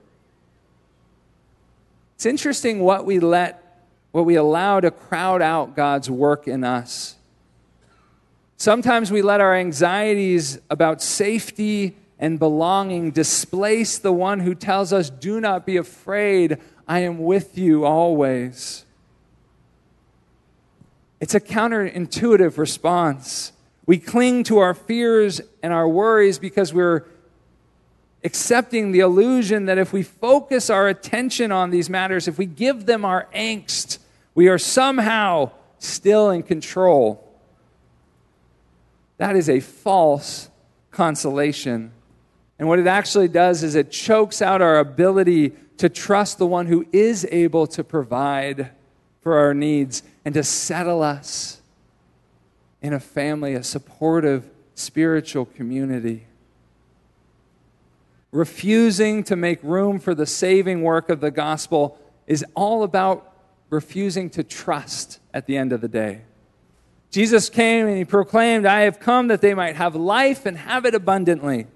It's 2.15 2.26
interesting 2.26 2.80
what 2.80 3.06
we 3.06 3.20
let, 3.20 3.84
what 4.12 4.26
we 4.26 4.36
allow 4.36 4.80
to 4.80 4.91
crowd 4.91 5.41
out 5.41 5.76
God's 5.76 6.10
work 6.10 6.48
in 6.48 6.63
us. 6.63 7.15
Sometimes 8.58 9.12
we 9.12 9.22
let 9.22 9.39
our 9.39 9.56
anxieties 9.56 10.60
about 10.70 11.02
safety 11.02 11.96
and 12.19 12.39
belonging 12.39 13.12
displace 13.12 13.97
the 13.97 14.12
one 14.12 14.39
who 14.39 14.56
tells 14.56 14.91
us, 14.91 15.10
Do 15.10 15.39
not 15.39 15.65
be 15.65 15.77
afraid, 15.77 16.58
I 16.88 16.99
am 16.99 17.19
with 17.19 17.58
you 17.58 17.86
always. 17.86 18.86
It's 21.19 21.36
a 21.36 21.39
counterintuitive 21.39 22.58
response. 22.58 23.51
We 23.86 23.97
cling 23.97 24.43
to 24.45 24.60
our 24.60 24.73
fears 24.73 25.41
and 25.63 25.73
our 25.73 25.88
worries 25.88 26.39
because 26.39 26.73
we're 26.73 27.06
accepting 28.23 28.91
the 28.91 28.99
illusion 28.99 29.65
that 29.65 29.77
if 29.77 29.93
we 29.93 30.03
focus 30.03 30.69
our 30.69 30.88
attention 30.88 31.51
on 31.51 31.69
these 31.69 31.89
matters, 31.89 32.27
if 32.27 32.38
we 32.38 32.45
give 32.45 32.86
them 32.86 33.06
our 33.06 33.27
angst, 33.34 33.99
we 34.36 34.47
are 34.47 34.58
somehow 34.58 35.51
still 35.80 36.30
in 36.30 36.43
control. 36.43 37.23
That 39.17 39.36
is 39.36 39.49
a 39.49 39.60
false 39.60 40.49
consolation. 40.91 41.91
And 42.60 42.67
what 42.67 42.80
it 42.80 42.88
actually 42.88 43.28
does 43.28 43.63
is 43.63 43.76
it 43.76 43.91
chokes 43.91 44.41
out 44.41 44.62
our 44.62 44.80
ability 44.80 45.54
to 45.78 45.89
trust 45.89 46.38
the 46.38 46.48
one 46.48 46.65
who 46.65 46.86
is 46.91 47.28
able 47.32 47.67
to 47.67 47.84
provide 47.84 48.72
for 49.22 49.38
our 49.38 49.54
needs 49.54 50.04
and 50.26 50.34
to 50.34 50.43
settle 50.43 51.04
us 51.04 51.62
in 52.82 52.93
a 52.93 53.00
family, 53.00 53.54
a 53.54 53.63
supportive 53.63 54.50
spiritual 54.74 55.46
community. 55.46 56.26
Refusing 58.32 59.24
to 59.26 59.36
make 59.36 59.60
room 59.63 60.00
for 60.00 60.15
the 60.15 60.26
saving 60.26 60.82
work 60.82 61.10
of 61.10 61.22
the 61.22 61.32
gospel 61.32 62.00
is 62.26 62.43
all 62.56 62.84
about 62.84 63.34
refusing 63.70 64.30
to 64.32 64.43
trust 64.43 65.20
at 65.34 65.46
the 65.46 65.58
end 65.58 65.74
of 65.74 65.82
the 65.82 65.88
day. 65.88 66.22
Jesus 67.10 67.50
came 67.50 67.88
and 67.88 67.98
he 67.98 68.06
proclaimed, 68.06 68.65
I 68.65 68.82
have 68.82 69.00
come 69.00 69.28
that 69.28 69.41
they 69.41 69.54
might 69.54 69.76
have 69.76 69.96
life 69.96 70.46
and 70.46 70.58
have 70.58 70.86
it 70.86 70.93
abundantly. 70.93 71.67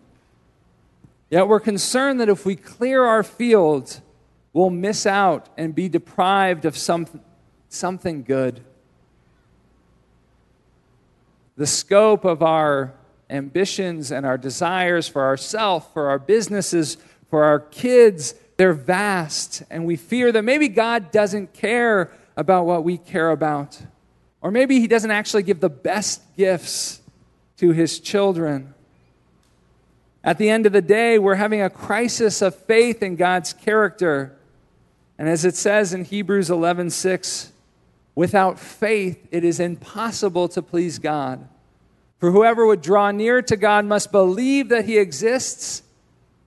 Yet 1.31 1.47
we're 1.47 1.61
concerned 1.61 2.19
that 2.19 2.27
if 2.27 2.45
we 2.45 2.57
clear 2.57 3.05
our 3.05 3.23
fields, 3.23 4.01
we'll 4.51 4.69
miss 4.69 5.05
out 5.05 5.47
and 5.57 5.73
be 5.73 5.87
deprived 5.87 6.65
of 6.65 6.77
some, 6.77 7.07
something 7.69 8.23
good. 8.23 8.61
The 11.55 11.65
scope 11.65 12.25
of 12.25 12.43
our 12.43 12.93
ambitions 13.29 14.11
and 14.11 14.25
our 14.25 14.37
desires 14.37 15.07
for 15.07 15.23
ourselves, 15.23 15.85
for 15.93 16.09
our 16.09 16.19
businesses, 16.19 16.97
for 17.29 17.45
our 17.45 17.61
kids, 17.61 18.35
they're 18.57 18.73
vast. 18.73 19.63
And 19.69 19.85
we 19.85 19.95
fear 19.95 20.33
that 20.33 20.43
maybe 20.43 20.67
God 20.67 21.11
doesn't 21.11 21.53
care 21.53 22.11
about 22.35 22.65
what 22.65 22.83
we 22.83 22.97
care 22.97 23.31
about. 23.31 23.81
Or 24.41 24.51
maybe 24.51 24.81
He 24.81 24.87
doesn't 24.87 25.11
actually 25.11 25.43
give 25.43 25.61
the 25.61 25.69
best 25.69 26.21
gifts 26.35 26.99
to 27.57 27.71
His 27.71 28.01
children. 28.01 28.73
At 30.23 30.37
the 30.37 30.49
end 30.49 30.65
of 30.65 30.73
the 30.73 30.81
day, 30.81 31.17
we're 31.17 31.35
having 31.35 31.61
a 31.61 31.69
crisis 31.69 32.41
of 32.41 32.55
faith 32.55 33.01
in 33.01 33.15
God's 33.15 33.53
character. 33.53 34.37
And 35.17 35.27
as 35.27 35.45
it 35.45 35.55
says 35.55 35.93
in 35.93 36.05
Hebrews 36.05 36.49
11:6, 36.49 37.51
without 38.13 38.59
faith 38.59 39.27
it 39.31 39.43
is 39.43 39.59
impossible 39.59 40.47
to 40.49 40.61
please 40.61 40.99
God. 40.99 41.47
For 42.19 42.31
whoever 42.31 42.67
would 42.67 42.81
draw 42.81 43.09
near 43.09 43.41
to 43.41 43.57
God 43.57 43.85
must 43.85 44.11
believe 44.11 44.69
that 44.69 44.85
he 44.85 44.99
exists 44.99 45.81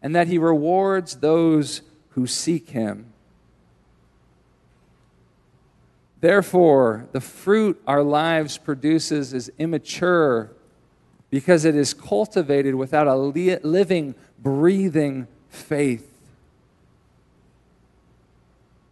and 0.00 0.14
that 0.14 0.28
he 0.28 0.38
rewards 0.38 1.16
those 1.16 1.82
who 2.10 2.28
seek 2.28 2.70
him. 2.70 3.06
Therefore, 6.20 7.08
the 7.12 7.20
fruit 7.20 7.82
our 7.87 8.02
lives 8.02 8.56
produces 8.56 9.34
is 9.34 9.50
immature 9.58 10.52
because 11.35 11.64
it 11.64 11.75
is 11.75 11.92
cultivated 11.92 12.77
without 12.77 13.09
a 13.09 13.16
living, 13.16 14.14
breathing 14.38 15.27
faith. 15.49 16.09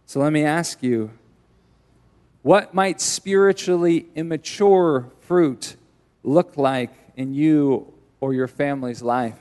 So 0.07 0.19
let 0.19 0.33
me 0.33 0.43
ask 0.43 0.83
you 0.83 1.11
what 2.41 2.73
might 2.73 2.99
spiritually 2.99 4.07
immature 4.13 5.09
fruit 5.21 5.77
look 6.21 6.57
like 6.57 6.91
in 7.15 7.33
you 7.33 7.93
or 8.19 8.33
your 8.33 8.49
family's 8.49 9.01
life? 9.01 9.39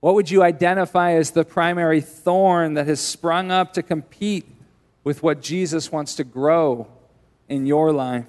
What 0.00 0.14
would 0.16 0.30
you 0.30 0.42
identify 0.42 1.12
as 1.12 1.30
the 1.30 1.46
primary 1.46 2.02
thorn 2.02 2.74
that 2.74 2.86
has 2.88 3.00
sprung 3.00 3.50
up 3.50 3.72
to 3.72 3.82
compete 3.82 4.44
with 5.02 5.22
what 5.22 5.40
Jesus 5.40 5.90
wants 5.90 6.14
to 6.16 6.24
grow 6.24 6.88
in 7.48 7.64
your 7.64 7.90
life? 7.90 8.26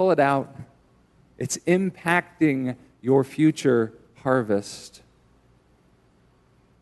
Pull 0.00 0.12
it 0.12 0.18
out. 0.18 0.56
It's 1.36 1.58
impacting 1.66 2.74
your 3.02 3.22
future 3.22 3.92
harvest. 4.22 5.02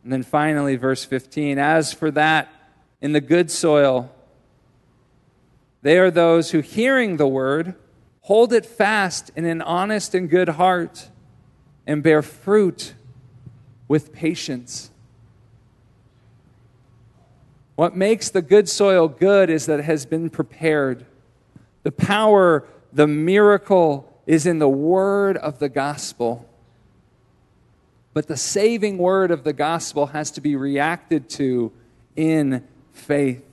And 0.05 0.13
then 0.13 0.23
finally, 0.23 0.77
verse 0.77 1.05
15 1.05 1.59
As 1.59 1.93
for 1.93 2.13
that, 2.13 2.49
in 3.01 3.11
the 3.15 3.21
good 3.21 3.51
soil, 3.51 4.15
they 5.83 5.99
are 5.99 6.13
those 6.13 6.53
who, 6.53 6.61
hearing 6.61 7.17
the 7.17 7.27
word, 7.27 7.75
hold 8.21 8.53
it 8.53 8.65
fast 8.65 9.33
in 9.35 9.45
an 9.47 9.63
honest 9.63 10.15
and 10.15 10.31
good 10.31 10.51
heart 10.51 11.09
and 11.89 12.05
bear 12.05 12.23
fruit 12.23 12.95
with 13.89 14.13
patience. 14.13 14.93
What 17.75 17.97
makes 17.97 18.31
the 18.31 18.43
good 18.43 18.69
soil 18.69 19.09
good 19.09 19.51
is 19.51 19.67
that 19.67 19.81
it 19.81 19.87
has 19.87 20.07
been 20.07 20.31
prepared. 20.31 21.05
The 21.83 21.91
power 21.91 22.65
the 22.93 23.07
miracle 23.07 24.13
is 24.27 24.47
in 24.47 24.59
the 24.59 24.69
word 24.69 25.37
of 25.37 25.59
the 25.59 25.69
gospel. 25.69 26.49
But 28.15 28.27
the 28.27 28.37
saving 28.37 28.99
word 28.99 29.31
of 29.31 29.45
the 29.45 29.53
gospel 29.53 30.07
has 30.07 30.31
to 30.33 30.41
be 30.41 30.57
reacted 30.57 31.29
to 31.31 31.73
in 32.17 32.67
faith. 32.93 33.45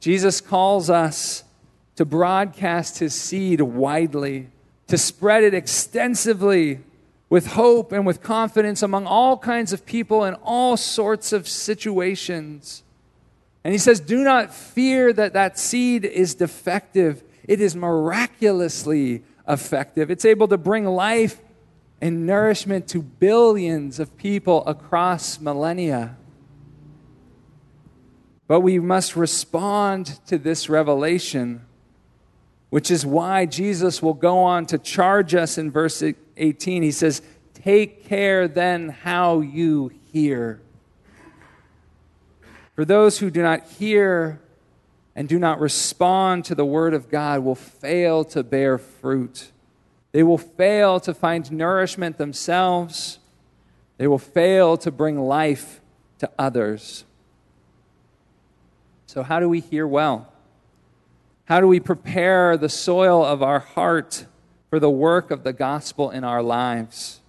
Jesus 0.00 0.40
calls 0.40 0.88
us 0.88 1.44
to 1.96 2.04
broadcast 2.04 2.98
his 2.98 3.14
seed 3.14 3.60
widely, 3.60 4.48
to 4.86 4.96
spread 4.96 5.42
it 5.42 5.54
extensively 5.54 6.80
with 7.28 7.48
hope 7.48 7.92
and 7.92 8.06
with 8.06 8.22
confidence 8.22 8.82
among 8.82 9.06
all 9.06 9.36
kinds 9.36 9.72
of 9.72 9.84
people 9.84 10.24
in 10.24 10.34
all 10.34 10.76
sorts 10.76 11.32
of 11.32 11.48
situations. 11.48 12.82
And 13.66 13.72
he 13.72 13.78
says, 13.78 13.98
Do 13.98 14.22
not 14.22 14.54
fear 14.54 15.12
that 15.12 15.32
that 15.32 15.58
seed 15.58 16.04
is 16.04 16.36
defective. 16.36 17.24
It 17.42 17.60
is 17.60 17.74
miraculously 17.74 19.24
effective. 19.48 20.08
It's 20.08 20.24
able 20.24 20.46
to 20.46 20.56
bring 20.56 20.84
life 20.84 21.40
and 22.00 22.28
nourishment 22.28 22.86
to 22.90 23.02
billions 23.02 23.98
of 23.98 24.16
people 24.16 24.64
across 24.66 25.40
millennia. 25.40 26.16
But 28.46 28.60
we 28.60 28.78
must 28.78 29.16
respond 29.16 30.24
to 30.28 30.38
this 30.38 30.68
revelation, 30.68 31.66
which 32.70 32.88
is 32.88 33.04
why 33.04 33.46
Jesus 33.46 34.00
will 34.00 34.14
go 34.14 34.44
on 34.44 34.66
to 34.66 34.78
charge 34.78 35.34
us 35.34 35.58
in 35.58 35.72
verse 35.72 36.04
18. 36.36 36.84
He 36.84 36.92
says, 36.92 37.20
Take 37.52 38.04
care 38.04 38.46
then 38.46 38.90
how 38.90 39.40
you 39.40 39.90
hear. 40.12 40.60
For 42.76 42.84
those 42.84 43.18
who 43.18 43.30
do 43.30 43.42
not 43.42 43.64
hear 43.64 44.38
and 45.16 45.26
do 45.26 45.38
not 45.38 45.60
respond 45.60 46.44
to 46.44 46.54
the 46.54 46.66
word 46.66 46.92
of 46.92 47.08
God 47.08 47.40
will 47.40 47.54
fail 47.54 48.22
to 48.26 48.44
bear 48.44 48.76
fruit. 48.76 49.50
They 50.12 50.22
will 50.22 50.38
fail 50.38 51.00
to 51.00 51.14
find 51.14 51.50
nourishment 51.50 52.18
themselves. 52.18 53.18
They 53.96 54.06
will 54.06 54.18
fail 54.18 54.76
to 54.76 54.90
bring 54.90 55.18
life 55.18 55.80
to 56.18 56.30
others. 56.38 57.04
So, 59.06 59.22
how 59.22 59.40
do 59.40 59.48
we 59.48 59.60
hear 59.60 59.86
well? 59.86 60.30
How 61.46 61.60
do 61.60 61.66
we 61.66 61.80
prepare 61.80 62.58
the 62.58 62.68
soil 62.68 63.24
of 63.24 63.42
our 63.42 63.60
heart 63.60 64.26
for 64.68 64.78
the 64.78 64.90
work 64.90 65.30
of 65.30 65.44
the 65.44 65.54
gospel 65.54 66.10
in 66.10 66.24
our 66.24 66.42
lives? 66.42 67.20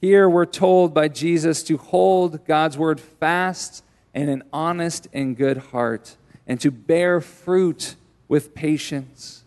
Here 0.00 0.28
we're 0.28 0.44
told 0.44 0.92
by 0.92 1.08
Jesus 1.08 1.62
to 1.64 1.78
hold 1.78 2.44
God's 2.44 2.76
word 2.76 3.00
fast 3.00 3.82
in 4.14 4.28
an 4.28 4.42
honest 4.52 5.08
and 5.12 5.36
good 5.36 5.56
heart 5.56 6.16
and 6.46 6.60
to 6.60 6.70
bear 6.70 7.20
fruit 7.20 7.96
with 8.28 8.54
patience. 8.54 9.44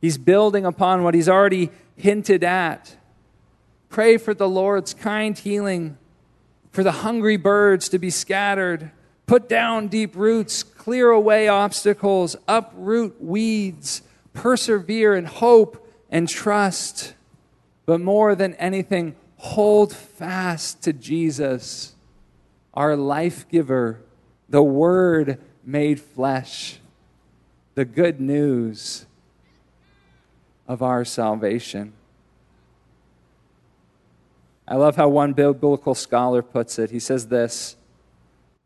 He's 0.00 0.16
building 0.16 0.64
upon 0.64 1.02
what 1.02 1.14
he's 1.14 1.28
already 1.28 1.70
hinted 1.96 2.42
at. 2.42 2.96
Pray 3.90 4.16
for 4.16 4.32
the 4.32 4.48
Lord's 4.48 4.94
kind 4.94 5.36
healing, 5.36 5.98
for 6.70 6.82
the 6.82 6.92
hungry 6.92 7.36
birds 7.36 7.90
to 7.90 7.98
be 7.98 8.08
scattered. 8.08 8.90
Put 9.26 9.48
down 9.48 9.88
deep 9.88 10.16
roots, 10.16 10.62
clear 10.62 11.10
away 11.10 11.46
obstacles, 11.46 12.36
uproot 12.48 13.22
weeds, 13.22 14.00
persevere 14.32 15.14
in 15.14 15.26
hope 15.26 15.86
and 16.08 16.26
trust. 16.26 17.14
But 17.90 18.00
more 18.00 18.36
than 18.36 18.54
anything, 18.54 19.16
hold 19.36 19.92
fast 19.92 20.80
to 20.84 20.92
Jesus, 20.92 21.96
our 22.72 22.94
life 22.94 23.48
giver, 23.48 24.00
the 24.48 24.62
Word 24.62 25.40
made 25.64 26.00
flesh, 26.00 26.78
the 27.74 27.84
good 27.84 28.20
news 28.20 29.06
of 30.68 30.82
our 30.82 31.04
salvation. 31.04 31.92
I 34.68 34.76
love 34.76 34.94
how 34.94 35.08
one 35.08 35.32
biblical 35.32 35.96
scholar 35.96 36.42
puts 36.42 36.78
it. 36.78 36.92
He 36.92 37.00
says 37.00 37.26
this 37.26 37.74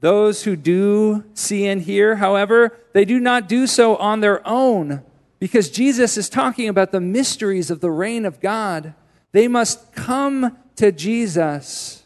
Those 0.00 0.42
who 0.42 0.54
do 0.54 1.24
see 1.32 1.64
and 1.64 1.80
hear, 1.80 2.16
however, 2.16 2.78
they 2.92 3.06
do 3.06 3.18
not 3.18 3.48
do 3.48 3.66
so 3.66 3.96
on 3.96 4.20
their 4.20 4.46
own, 4.46 5.02
because 5.38 5.70
Jesus 5.70 6.18
is 6.18 6.28
talking 6.28 6.68
about 6.68 6.92
the 6.92 7.00
mysteries 7.00 7.70
of 7.70 7.80
the 7.80 7.90
reign 7.90 8.26
of 8.26 8.38
God, 8.38 8.92
they 9.34 9.48
must 9.48 9.92
come 9.94 10.56
to 10.76 10.92
Jesus 10.92 12.04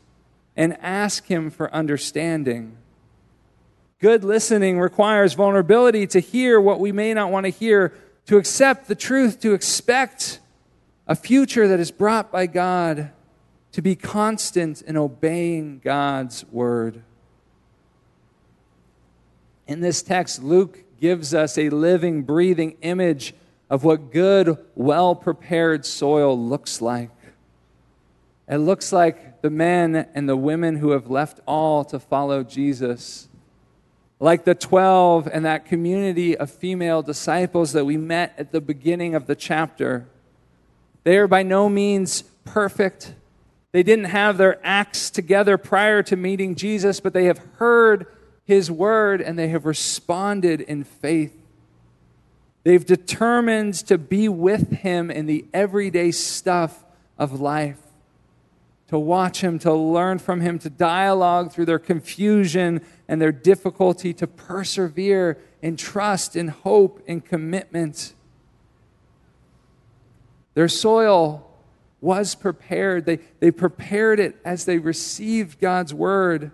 and 0.57 0.79
ask 0.81 1.27
Him 1.27 1.51
for 1.51 1.73
understanding. 1.75 2.79
Good 4.01 4.25
listening 4.25 4.81
requires 4.81 5.35
vulnerability 5.35 6.07
to 6.07 6.21
hear 6.21 6.59
what 6.59 6.81
we 6.81 6.91
may 6.91 7.13
not 7.13 7.31
want 7.31 7.45
to 7.45 7.51
hear, 7.51 7.93
to 8.29 8.39
accept 8.39 8.89
the 8.89 8.95
truth, 8.95 9.41
to 9.41 9.53
expect 9.53 10.41
a 11.07 11.15
future 11.15 11.69
that 11.69 11.79
is 11.79 11.91
brought 11.91 12.33
by 12.33 12.47
God, 12.47 13.11
to 13.73 13.83
be 13.83 13.95
constant 13.95 14.81
in 14.81 14.97
obeying 14.97 15.83
God's 15.85 16.47
word. 16.47 17.03
In 19.67 19.81
this 19.81 20.01
text, 20.01 20.43
Luke 20.43 20.83
gives 20.99 21.35
us 21.35 21.59
a 21.59 21.69
living, 21.69 22.23
breathing 22.23 22.79
image 22.81 23.35
of 23.69 23.85
what 23.85 24.13
good, 24.13 24.57
well 24.75 25.15
prepared 25.15 25.85
soil 25.85 26.39
looks 26.39 26.81
like. 26.81 27.11
It 28.49 28.59
looks 28.59 28.93
like 28.93 29.43
the 29.43 29.51
men 29.51 30.09
and 30.15 30.29
the 30.29 30.37
women 30.37 30.77
who 30.77 30.91
have 30.91 31.11
left 31.11 31.41
all 31.47 31.85
to 31.87 31.99
follow 31.99 32.43
Jesus. 32.43 33.29
Like 34.21 34.45
the 34.45 34.55
12 34.55 35.29
and 35.31 35.45
that 35.45 35.67
community 35.67 36.37
of 36.37 36.51
female 36.51 37.03
disciples 37.03 37.73
that 37.73 37.85
we 37.85 37.97
met 37.97 38.35
at 38.39 38.51
the 38.51 38.61
beginning 38.61 39.15
of 39.15 39.27
the 39.27 39.37
chapter. 39.37 40.09
They 41.05 41.19
are 41.19 41.29
by 41.29 41.43
no 41.43 41.69
means 41.69 42.23
perfect. 42.45 43.15
They 43.73 43.83
didn't 43.83 44.07
have 44.07 44.39
their 44.39 44.59
acts 44.65 45.11
together 45.11 45.59
prior 45.59 46.03
to 46.05 46.17
meeting 46.17 46.55
Jesus, 46.55 47.01
but 47.01 47.13
they 47.13 47.25
have 47.27 47.41
heard 47.57 48.07
his 48.45 48.71
word 48.71 49.21
and 49.21 49.39
they 49.39 49.49
have 49.49 49.67
responded 49.67 50.63
in 50.63 50.85
faith. 50.85 51.35
They've 52.65 52.85
determined 52.85 53.75
to 53.87 53.99
be 53.99 54.29
with 54.29 54.71
him 54.71 55.11
in 55.11 55.27
the 55.27 55.45
everyday 55.53 56.11
stuff 56.11 56.85
of 57.19 57.41
life, 57.41 57.79
to 58.89 58.99
watch 58.99 59.43
him, 59.43 59.59
to 59.61 59.73
learn 59.73 60.19
from 60.19 60.41
him, 60.41 60.59
to 60.59 60.71
dialogue 60.71 61.53
through 61.53 61.67
their 61.67 61.79
confusion 61.79 62.81
and 63.07 63.21
their 63.21 63.33
difficulty, 63.33 64.13
to 64.15 64.27
persevere 64.27 65.39
in 65.61 65.77
trust, 65.77 66.37
in 66.37 66.49
hope, 66.49 67.03
in 67.07 67.21
commitment. 67.21 68.15
Their 70.55 70.69
soil 70.69 71.45
was 72.01 72.35
prepared. 72.35 73.05
They, 73.05 73.19
they 73.41 73.51
prepared 73.51 74.21
it 74.21 74.37
as 74.45 74.65
they 74.65 74.79
received 74.79 75.61
God's 75.61 75.93
word. 75.93 76.51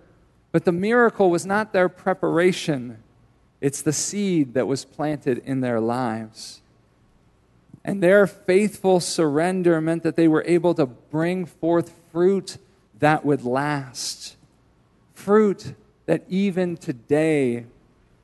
But 0.51 0.65
the 0.65 0.73
miracle 0.73 1.31
was 1.31 1.47
not 1.47 1.73
their 1.73 1.89
preparation, 1.89 3.03
it's 3.61 3.81
the 3.81 3.93
seed 3.93 4.55
that 4.55 4.67
was 4.67 4.85
planted 4.85 5.39
in 5.39 5.61
their 5.61 5.81
lives. 5.81 6.61
And 7.85 8.03
their 8.03 8.27
faithful 8.27 8.99
surrender 9.01 9.81
meant 9.81 10.03
that 10.05 10.17
they 10.17 10.29
were 10.29 10.45
able 10.47 10.75
to 10.75 10.87
bring 10.87 11.45
forth 11.45 11.93
fruit 12.11 12.57
that 13.01 13.25
would 13.25 13.45
last. 13.45 14.37
Fruit 15.13 15.75
that 16.07 16.25
even 16.29 16.77
today 16.77 17.67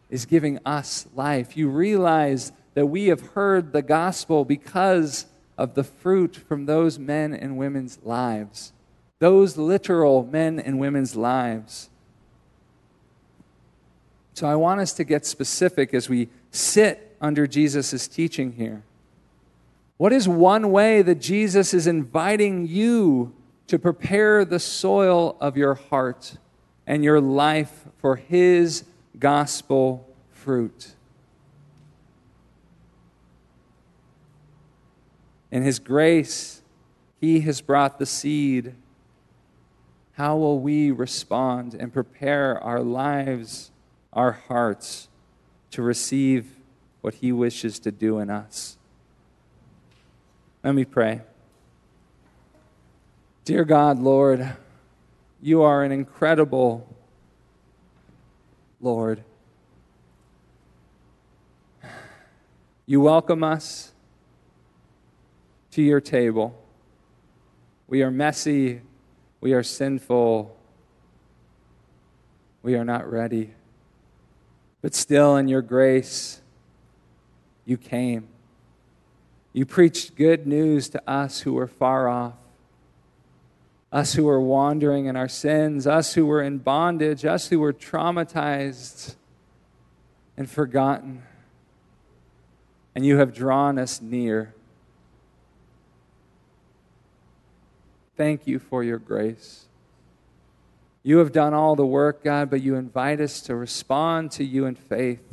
is 0.09 0.25
giving 0.25 0.59
us 0.65 1.07
life. 1.15 1.57
You 1.57 1.69
realize 1.69 2.53
that 2.75 2.87
we 2.87 3.07
have 3.07 3.21
heard 3.21 3.73
the 3.73 3.83
gospel 3.83 4.45
because 4.45 5.27
of 5.59 5.75
the 5.75 5.85
fruit 5.85 6.35
from 6.37 6.65
those 6.67 6.99
men 6.99 7.35
and 7.35 7.59
women's 7.59 7.99
lives, 8.03 8.73
those 9.19 9.59
literal 9.59 10.25
men 10.25 10.59
and 10.59 10.81
women's 10.81 11.15
lives. 11.15 11.91
So 14.33 14.47
I 14.47 14.55
want 14.55 14.81
us 14.81 14.95
to 14.95 15.05
get 15.05 15.27
specific 15.27 15.93
as 15.93 16.09
we 16.09 16.29
sit 16.51 17.15
under 17.21 17.47
Jesus' 17.47 18.09
teaching 18.09 18.53
here. 18.53 18.83
What 20.01 20.15
is 20.15 20.27
one 20.27 20.73
way 20.73 21.03
that 21.03 21.21
Jesus 21.21 21.75
is 21.75 21.87
inviting 21.87 22.67
you 22.67 23.35
to 23.67 23.79
prepare 23.79 24.47
the 24.47 24.59
soil 24.59 25.37
of 25.43 25.59
your 25.59 25.75
heart 25.75 26.39
and 26.87 27.05
your 27.05 27.21
life 27.21 27.85
for 27.99 28.17
His 28.17 28.85
gospel 29.19 30.09
fruit? 30.31 30.95
In 35.51 35.65
His 35.65 35.79
grace, 35.79 36.63
He 37.21 37.41
has 37.41 37.61
brought 37.61 37.99
the 37.99 38.07
seed. 38.07 38.75
How 40.13 40.35
will 40.35 40.61
we 40.61 40.91
respond 40.91 41.75
and 41.75 41.93
prepare 41.93 42.59
our 42.63 42.81
lives? 42.81 43.71
our 44.13 44.33
hearts 44.33 45.09
to 45.71 45.83
receive 45.83 46.57
what 47.01 47.15
He 47.15 47.33
wishes 47.33 47.79
to 47.81 47.93
do 47.93 48.19
in 48.19 48.31
us. 48.31 48.77
Let 50.63 50.75
me 50.75 50.85
pray. 50.85 51.23
Dear 53.47 53.65
God, 53.65 53.99
Lord, 53.99 54.57
you 55.41 55.63
are 55.63 55.83
an 55.83 55.91
incredible 55.91 56.87
Lord. 58.79 59.25
You 62.85 63.01
welcome 63.01 63.43
us 63.43 63.93
to 65.71 65.81
your 65.81 66.01
table. 66.01 66.63
We 67.89 68.03
are 68.03 68.11
messy. 68.11 68.83
We 69.41 69.55
are 69.55 69.63
sinful. 69.63 70.55
We 72.63 72.75
are 72.75 72.85
not 72.85 73.11
ready. 73.11 73.55
But 74.83 74.95
still, 74.95 75.37
in 75.37 75.49
your 75.49 75.63
grace, 75.63 76.43
you 77.65 77.79
came. 77.79 78.29
You 79.53 79.67
preached 79.67 80.15
good 80.15 80.47
news 80.47 80.89
to 80.91 81.11
us 81.11 81.41
who 81.41 81.55
were 81.55 81.67
far 81.67 82.09
off, 82.09 82.35
us 83.93 84.15
who 84.15 84.25
were 84.25 84.41
wandering 84.41 85.07
in 85.07 85.17
our 85.17 85.29
sins, 85.29 85.87
us 85.87 86.15
who 86.15 86.25
were 86.25 86.43
in 86.43 86.59
bondage, 86.59 87.25
us 87.25 87.49
who 87.49 87.59
were 87.59 87.73
traumatized 87.73 89.17
and 90.37 90.49
forgotten. 90.49 91.23
And 92.95 93.05
you 93.05 93.19
have 93.19 93.35
drawn 93.35 93.79
us 93.79 94.01
near. 94.01 94.55
Thank 98.17 98.47
you 98.47 98.59
for 98.59 98.85
your 98.85 98.99
grace. 98.99 99.67
You 101.03 101.19
have 101.19 101.33
done 101.33 101.55
all 101.55 101.75
the 101.75 101.87
work, 101.87 102.23
God, 102.23 102.51
but 102.51 102.61
you 102.61 102.75
invite 102.75 103.21
us 103.21 103.41
to 103.43 103.57
respond 103.57 104.31
to 104.33 104.45
you 104.45 104.67
in 104.67 104.75
faith. 104.75 105.30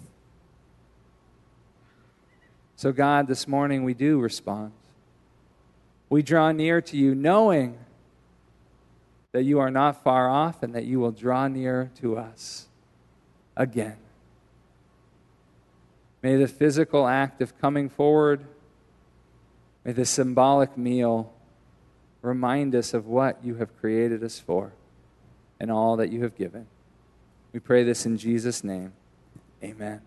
So, 2.77 2.91
God, 2.91 3.25
this 3.25 3.47
morning 3.47 3.83
we 3.83 3.95
do 3.95 4.19
respond. 4.19 4.71
We 6.09 6.21
draw 6.21 6.51
near 6.51 6.79
to 6.79 6.95
you 6.95 7.15
knowing 7.15 7.79
that 9.31 9.43
you 9.43 9.59
are 9.59 9.71
not 9.71 10.03
far 10.03 10.29
off 10.29 10.61
and 10.61 10.75
that 10.75 10.85
you 10.85 10.99
will 10.99 11.11
draw 11.11 11.47
near 11.47 11.89
to 12.01 12.17
us 12.17 12.67
again. 13.55 13.97
May 16.21 16.35
the 16.35 16.47
physical 16.47 17.07
act 17.07 17.41
of 17.41 17.59
coming 17.59 17.89
forward, 17.89 18.45
may 19.83 19.91
the 19.91 20.05
symbolic 20.05 20.77
meal 20.77 21.33
remind 22.21 22.75
us 22.75 22.93
of 22.93 23.07
what 23.07 23.43
you 23.43 23.55
have 23.55 23.75
created 23.79 24.23
us 24.23 24.39
for 24.39 24.71
and 25.59 25.71
all 25.71 25.95
that 25.97 26.11
you 26.11 26.21
have 26.21 26.37
given. 26.37 26.67
We 27.53 27.59
pray 27.59 27.83
this 27.83 28.05
in 28.05 28.19
Jesus' 28.19 28.63
name. 28.63 28.93
Amen. 29.63 30.06